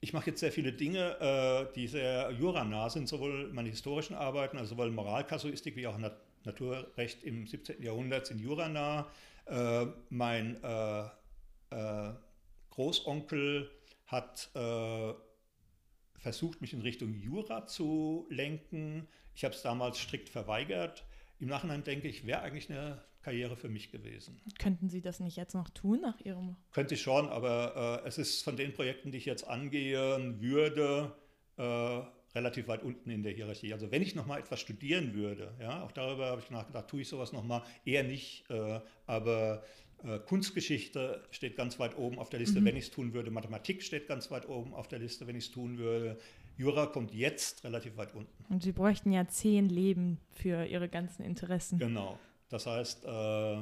[0.00, 4.58] Ich mache jetzt sehr viele Dinge, äh, die sehr juranah sind, sowohl meine historischen Arbeiten,
[4.58, 7.82] also sowohl Moralkasuistik wie auch Nat Naturrecht im 17.
[7.82, 9.08] Jahrhundert sind juranah.
[9.46, 11.04] Äh, mein äh,
[11.70, 12.12] äh
[12.68, 13.70] Großonkel
[14.06, 15.14] hat äh,
[16.18, 19.06] versucht, mich in Richtung Jura zu lenken.
[19.34, 21.04] Ich habe es damals strikt verweigert.
[21.40, 24.40] Im Nachhinein denke ich, wäre eigentlich eine Karriere für mich gewesen.
[24.58, 26.56] Könnten Sie das nicht jetzt noch tun nach Ihrem?
[26.72, 31.16] Könnte ich schon, aber äh, es ist von den Projekten, die ich jetzt angehen würde,
[31.56, 32.02] äh,
[32.34, 33.72] relativ weit unten in der Hierarchie.
[33.72, 37.08] Also wenn ich nochmal etwas studieren würde, ja, auch darüber habe ich nachgedacht, tue ich
[37.08, 39.62] sowas nochmal, eher nicht, äh, aber
[40.02, 42.66] äh, Kunstgeschichte steht ganz weit oben auf der Liste, mhm.
[42.66, 43.30] wenn ich es tun würde.
[43.30, 46.18] Mathematik steht ganz weit oben auf der Liste, wenn ich es tun würde.
[46.56, 48.44] Jura kommt jetzt relativ weit unten.
[48.52, 51.78] Und Sie bräuchten ja zehn Leben für Ihre ganzen Interessen.
[51.78, 52.18] Genau.
[52.48, 53.60] Das heißt, äh,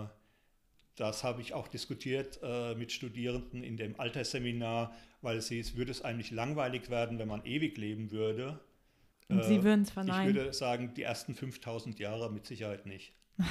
[0.96, 5.90] das habe ich auch diskutiert äh, mit Studierenden in dem Altersseminar, weil es hieß, würde
[5.90, 8.60] es eigentlich langweilig werden, wenn man ewig leben würde.
[9.28, 10.30] Und Sie äh, würden es verneinen.
[10.30, 13.14] Ich würde sagen, die ersten 5000 Jahre mit Sicherheit nicht.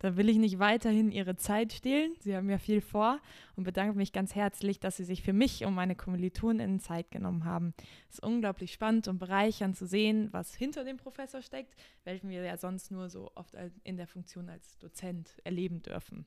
[0.00, 2.12] Da will ich nicht weiterhin Ihre Zeit stehlen.
[2.20, 3.20] Sie haben ja viel vor
[3.56, 7.44] und bedanke mich ganz herzlich, dass Sie sich für mich und meine Kommilitonen Zeit genommen
[7.44, 7.74] haben.
[8.08, 12.42] Es ist unglaublich spannend und bereichernd zu sehen, was hinter dem Professor steckt, welchen wir
[12.42, 16.26] ja sonst nur so oft in der Funktion als Dozent erleben dürfen.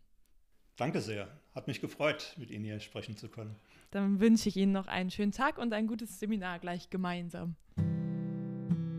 [0.77, 1.27] Danke sehr.
[1.53, 3.56] Hat mich gefreut, mit Ihnen hier sprechen zu können.
[3.91, 7.56] Dann wünsche ich Ihnen noch einen schönen Tag und ein gutes Seminar gleich gemeinsam.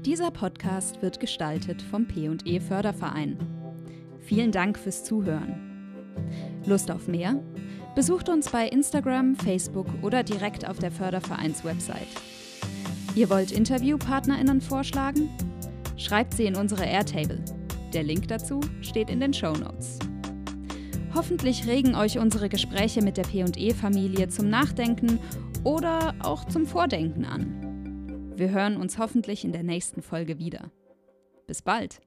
[0.04, 3.61] Dieser Podcast wird gestaltet vom P&E Förderverein.
[4.22, 5.72] Vielen Dank fürs Zuhören.
[6.64, 7.42] Lust auf mehr?
[7.94, 12.08] Besucht uns bei Instagram, Facebook oder direkt auf der Fördervereins-Website.
[13.14, 15.28] Ihr wollt Interviewpartnerinnen vorschlagen?
[15.96, 17.44] Schreibt sie in unsere Airtable.
[17.92, 19.98] Der Link dazu steht in den Show Notes.
[21.14, 25.18] Hoffentlich regen euch unsere Gespräche mit der PE-Familie zum Nachdenken
[25.62, 28.32] oder auch zum Vordenken an.
[28.36, 30.70] Wir hören uns hoffentlich in der nächsten Folge wieder.
[31.46, 32.00] Bis bald!